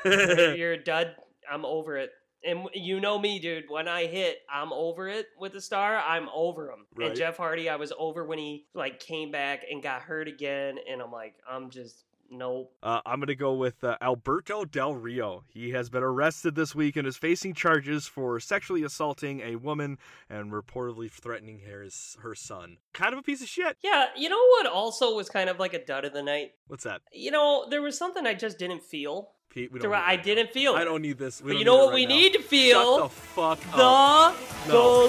You're 0.05 0.73
a 0.73 0.85
dud. 0.85 1.15
I'm 1.51 1.65
over 1.65 1.97
it. 1.97 2.11
And 2.43 2.69
you 2.73 3.01
know 3.01 3.19
me, 3.19 3.39
dude. 3.39 3.65
When 3.69 3.89
I 3.89 4.07
hit, 4.07 4.39
I'm 4.51 4.73
over 4.73 5.09
it 5.09 5.27
with 5.39 5.53
the 5.53 5.61
star. 5.61 5.97
I'm 5.99 6.29
over 6.35 6.71
him. 6.71 6.87
Right. 6.95 7.09
And 7.09 7.17
Jeff 7.17 7.37
Hardy, 7.37 7.69
I 7.69 7.77
was 7.77 7.93
over 7.99 8.25
when 8.25 8.39
he 8.39 8.67
like 8.75 9.01
came 9.01 9.31
back 9.31 9.65
and 9.71 9.83
got 9.83 10.03
hurt 10.03 10.29
again. 10.29 10.77
And 10.91 11.03
I'm 11.03 11.13
like, 11.13 11.35
I'm 11.51 11.69
just 11.71 12.05
nope. 12.31 12.73
Uh, 12.83 13.01
I'm 13.05 13.21
gonna 13.21 13.35
go 13.35 13.55
with 13.55 13.83
uh, 13.85 13.97
Alberto 14.01 14.65
Del 14.65 14.95
Rio. 14.95 15.45
He 15.49 15.71
has 15.71 15.91
been 15.91 16.03
arrested 16.03 16.55
this 16.55 16.75
week 16.75 16.97
and 16.97 17.07
is 17.07 17.17
facing 17.17 17.55
charges 17.55 18.07
for 18.07 18.39
sexually 18.41 18.83
assaulting 18.83 19.41
a 19.41 19.57
woman 19.57 19.99
and 20.29 20.53
reportedly 20.53 21.11
threatening 21.11 21.61
her 21.69 21.87
her 22.23 22.35
son. 22.35 22.79
Kind 22.93 23.13
of 23.13 23.19
a 23.19 23.23
piece 23.23 23.43
of 23.43 23.49
shit. 23.49 23.77
Yeah, 23.83 24.07
you 24.17 24.29
know 24.29 24.39
what? 24.59 24.67
Also 24.67 25.15
was 25.17 25.29
kind 25.29 25.49
of 25.51 25.59
like 25.59 25.75
a 25.75 25.85
dud 25.85 26.05
of 26.05 26.13
the 26.13 26.23
night. 26.23 26.53
What's 26.69 26.85
that, 26.85 27.01
You 27.13 27.31
know, 27.31 27.67
there 27.69 27.83
was 27.83 27.99
something 27.99 28.27
I 28.27 28.35
just 28.35 28.59
didn't 28.59 28.83
feel. 28.83 29.31
Pete? 29.51 29.73
We 29.73 29.81
don't. 29.81 29.91
were- 29.91 29.97
need 29.97 30.03
I 30.05 30.17
that 30.17 30.25
didn't 30.25 30.51
feel. 30.53 30.75
now. 30.75 30.81
I 30.81 30.85
don't 30.85 31.03
need 31.03 31.19
this. 31.19 31.43
We 31.43 31.53
But 31.53 31.59
you 31.59 31.65
know 31.65 31.77
what 31.79 31.87
right 31.89 31.95
we 31.95 32.07
now. 32.07 32.15
need 32.15 32.33
to 32.35 32.43
feel? 32.43 32.99
Shut 32.99 33.11
the 33.11 33.17
fuck 33.17 33.59
up. 33.77 34.37
the 34.67 34.73
No. 34.73 35.09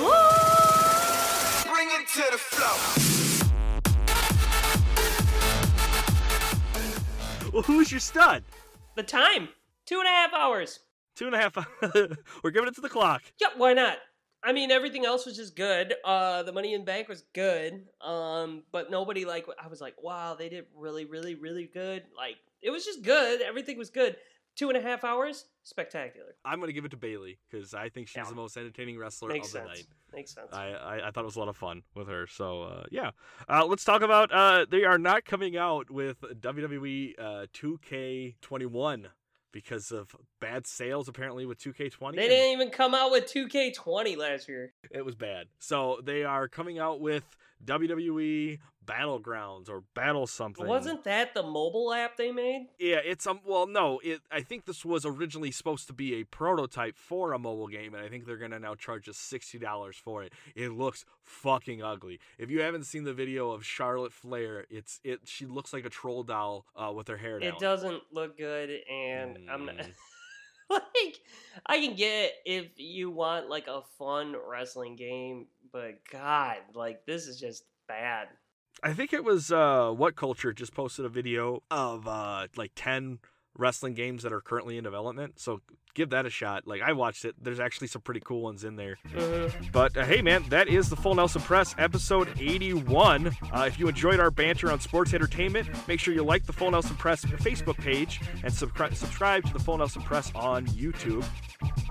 Bring 1.71 1.87
it 1.91 2.07
to 2.07 2.31
the 2.31 2.37
floor. 2.39 3.20
Well, 7.51 7.63
who's 7.63 7.91
your 7.91 7.99
stud? 7.99 8.43
the 8.95 9.03
time. 9.03 9.49
Two 9.85 9.99
and 9.99 10.05
a 10.07 10.11
half 10.11 10.33
hours. 10.33 10.79
Two 11.15 11.25
and 11.27 11.35
a 11.35 11.37
half. 11.37 11.57
hours. 11.57 12.15
We're 12.43 12.51
giving 12.51 12.67
it 12.67 12.75
to 12.75 12.81
the 12.81 12.89
clock. 12.89 13.23
Yeah, 13.39 13.47
why 13.57 13.73
not? 13.73 13.97
I 14.43 14.53
mean, 14.53 14.71
everything 14.71 15.05
else 15.05 15.25
was 15.25 15.35
just 15.35 15.55
good. 15.55 15.93
Uh, 16.03 16.43
the 16.43 16.51
Money 16.51 16.73
in 16.73 16.83
Bank 16.85 17.07
was 17.07 17.23
good. 17.33 17.85
Um, 18.01 18.63
but 18.71 18.89
nobody 18.89 19.25
like 19.25 19.45
I 19.61 19.67
was 19.67 19.81
like, 19.81 19.95
wow, 20.01 20.35
they 20.35 20.49
did 20.49 20.65
really, 20.75 21.05
really, 21.05 21.35
really 21.35 21.69
good. 21.73 22.03
Like 22.15 22.35
it 22.61 22.69
was 22.69 22.85
just 22.85 23.01
good. 23.03 23.41
Everything 23.41 23.77
was 23.77 23.89
good. 23.89 24.15
Two 24.55 24.69
and 24.69 24.77
a 24.77 24.81
half 24.81 25.03
hours, 25.03 25.45
spectacular. 25.63 26.35
I'm 26.43 26.59
gonna 26.59 26.73
give 26.73 26.85
it 26.85 26.91
to 26.91 26.97
Bayley 26.97 27.37
because 27.49 27.73
I 27.73 27.89
think 27.89 28.07
she's 28.07 28.17
Yeah. 28.17 28.29
the 28.29 28.35
most 28.35 28.57
entertaining 28.57 28.97
wrestler 28.97 29.29
Makes 29.29 29.47
of 29.47 29.53
the 29.53 29.59
sense. 29.59 29.69
night. 29.79 29.87
Makes 30.13 30.33
sense. 30.33 30.49
I, 30.51 30.71
I, 30.71 31.07
I 31.07 31.11
thought 31.11 31.21
it 31.21 31.25
was 31.25 31.35
a 31.35 31.39
lot 31.39 31.47
of 31.47 31.57
fun 31.57 31.83
with 31.95 32.07
her. 32.07 32.27
So 32.27 32.63
uh, 32.63 32.83
yeah, 32.91 33.11
uh, 33.49 33.65
let's 33.65 33.83
talk 33.83 34.01
about. 34.01 34.31
Uh, 34.31 34.65
they 34.69 34.83
are 34.83 34.97
not 34.97 35.25
coming 35.25 35.57
out 35.57 35.89
with 35.89 36.21
WWE 36.21 37.13
uh, 37.17 37.45
2K21 37.53 39.05
because 39.51 39.91
of 39.91 40.15
bad 40.39 40.65
sales 40.65 41.07
apparently 41.07 41.45
with 41.45 41.59
2K20. 41.59 42.15
they 42.15 42.27
didn't 42.27 42.53
even 42.53 42.69
come 42.69 42.95
out 42.95 43.11
with 43.11 43.25
2K20 43.25 44.17
last 44.17 44.47
year. 44.47 44.73
It 44.89 45.03
was 45.05 45.15
bad. 45.15 45.47
So 45.59 45.99
they 46.03 46.23
are 46.23 46.47
coming 46.47 46.79
out 46.79 47.01
with 47.01 47.23
WWE 47.65 48.59
Battlegrounds 48.85 49.69
or 49.69 49.83
Battle 49.93 50.25
something. 50.25 50.65
Wasn't 50.65 51.03
that 51.03 51.33
the 51.33 51.43
mobile 51.43 51.93
app 51.93 52.17
they 52.17 52.31
made? 52.31 52.67
Yeah, 52.79 52.99
it's 53.03 53.27
um. 53.27 53.41
Well, 53.45 53.67
no, 53.67 53.99
it. 54.03 54.21
I 54.31 54.41
think 54.41 54.65
this 54.65 54.83
was 54.83 55.05
originally 55.05 55.51
supposed 55.51 55.87
to 55.87 55.93
be 55.93 56.15
a 56.15 56.23
prototype 56.23 56.97
for 56.97 57.33
a 57.33 57.39
mobile 57.39 57.67
game, 57.67 57.93
and 57.93 58.03
I 58.03 58.09
think 58.09 58.25
they're 58.25 58.37
gonna 58.37 58.59
now 58.59 58.75
charge 58.75 59.07
us 59.07 59.17
sixty 59.17 59.59
dollars 59.59 59.97
for 59.97 60.23
it. 60.23 60.33
It 60.55 60.71
looks 60.71 61.05
fucking 61.21 61.83
ugly. 61.83 62.19
If 62.37 62.49
you 62.49 62.61
haven't 62.61 62.85
seen 62.85 63.03
the 63.03 63.13
video 63.13 63.51
of 63.51 63.65
Charlotte 63.65 64.13
Flair, 64.13 64.65
it's 64.69 64.99
it. 65.03 65.21
She 65.25 65.45
looks 65.45 65.73
like 65.73 65.85
a 65.85 65.89
troll 65.89 66.23
doll 66.23 66.65
uh, 66.75 66.91
with 66.91 67.07
her 67.07 67.17
hair 67.17 67.39
down. 67.39 67.49
It 67.49 67.59
doesn't 67.59 68.01
look 68.11 68.37
good, 68.37 68.69
and 68.91 69.37
I'm 69.49 69.65
not. 69.65 69.75
Mm. 69.75 69.91
like, 70.69 71.19
I 71.65 71.77
can 71.79 71.95
get 71.95 72.33
if 72.45 72.67
you 72.77 73.11
want 73.11 73.49
like 73.49 73.67
a 73.67 73.81
fun 73.99 74.35
wrestling 74.49 74.95
game, 74.95 75.47
but 75.71 75.99
God, 76.11 76.57
like 76.73 77.05
this 77.05 77.27
is 77.27 77.39
just 77.39 77.65
bad. 77.87 78.27
I 78.83 78.93
think 78.93 79.13
it 79.13 79.23
was 79.23 79.51
uh, 79.51 79.91
what 79.91 80.15
culture 80.15 80.53
just 80.53 80.73
posted 80.73 81.05
a 81.05 81.09
video 81.09 81.61
of 81.69 82.07
uh, 82.07 82.47
like 82.55 82.71
ten 82.75 83.19
wrestling 83.57 83.93
games 83.93 84.23
that 84.23 84.33
are 84.33 84.41
currently 84.41 84.77
in 84.77 84.83
development. 84.83 85.39
So 85.39 85.61
give 85.93 86.11
that 86.11 86.25
a 86.25 86.29
shot. 86.29 86.67
Like 86.67 86.81
I 86.81 86.93
watched 86.93 87.25
it. 87.25 87.35
There's 87.41 87.59
actually 87.59 87.87
some 87.87 88.01
pretty 88.01 88.21
cool 88.21 88.41
ones 88.41 88.63
in 88.63 88.75
there. 88.75 88.97
But 89.71 89.95
uh, 89.97 90.05
hey, 90.05 90.21
man, 90.21 90.43
that 90.49 90.67
is 90.67 90.89
the 90.89 90.95
Full 90.95 91.15
Nelson 91.15 91.41
Press 91.41 91.75
episode 91.77 92.29
81. 92.39 93.27
Uh, 93.27 93.63
if 93.67 93.79
you 93.79 93.87
enjoyed 93.87 94.19
our 94.19 94.31
banter 94.31 94.71
on 94.71 94.79
sports 94.79 95.13
entertainment, 95.13 95.67
make 95.87 95.99
sure 95.99 96.13
you 96.13 96.23
like 96.23 96.45
the 96.45 96.53
Full 96.53 96.71
Nelson 96.71 96.95
Press 96.95 97.23
Facebook 97.25 97.77
page 97.77 98.21
and 98.43 98.51
subscri- 98.53 98.95
subscribe 98.95 99.45
to 99.45 99.53
the 99.53 99.59
Full 99.59 99.77
Nelson 99.77 100.01
Press 100.01 100.31
on 100.33 100.65
YouTube. 100.67 101.25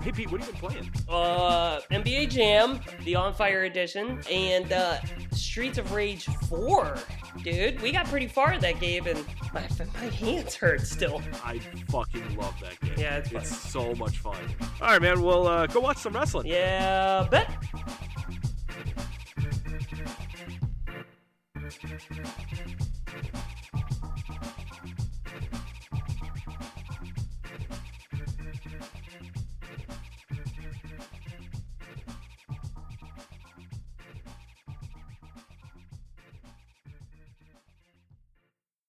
Hey, 0.01 0.11
Pete, 0.11 0.31
what 0.31 0.41
have 0.41 0.47
you 0.47 0.59
been 0.59 0.69
playing? 0.69 0.91
Uh, 1.07 1.79
NBA 1.91 2.29
Jam, 2.29 2.79
the 3.03 3.15
On 3.15 3.33
Fire 3.33 3.63
edition, 3.63 4.19
and 4.29 4.71
uh, 4.73 4.97
Streets 5.31 5.77
of 5.77 5.91
Rage 5.91 6.25
4. 6.49 6.97
Dude, 7.43 7.81
we 7.81 7.91
got 7.91 8.05
pretty 8.07 8.27
far 8.27 8.53
in 8.53 8.61
that 8.61 8.79
game, 8.79 9.07
and 9.07 9.25
my, 9.53 9.67
my 9.79 10.05
hands 10.07 10.55
hurt 10.55 10.81
still. 10.81 11.21
I 11.43 11.59
fucking 11.89 12.35
love 12.35 12.55
that 12.61 12.79
game. 12.81 12.93
Yeah, 12.97 13.17
it's 13.17 13.31
it's 13.31 13.55
so 13.71 13.95
much 13.95 14.17
fun. 14.19 14.37
All 14.81 14.89
right, 14.89 15.01
man. 15.01 15.21
Well, 15.21 15.47
uh, 15.47 15.65
go 15.67 15.79
watch 15.79 15.97
some 15.97 16.13
wrestling. 16.13 16.47
Yeah, 16.47 17.27
bet. 17.31 17.49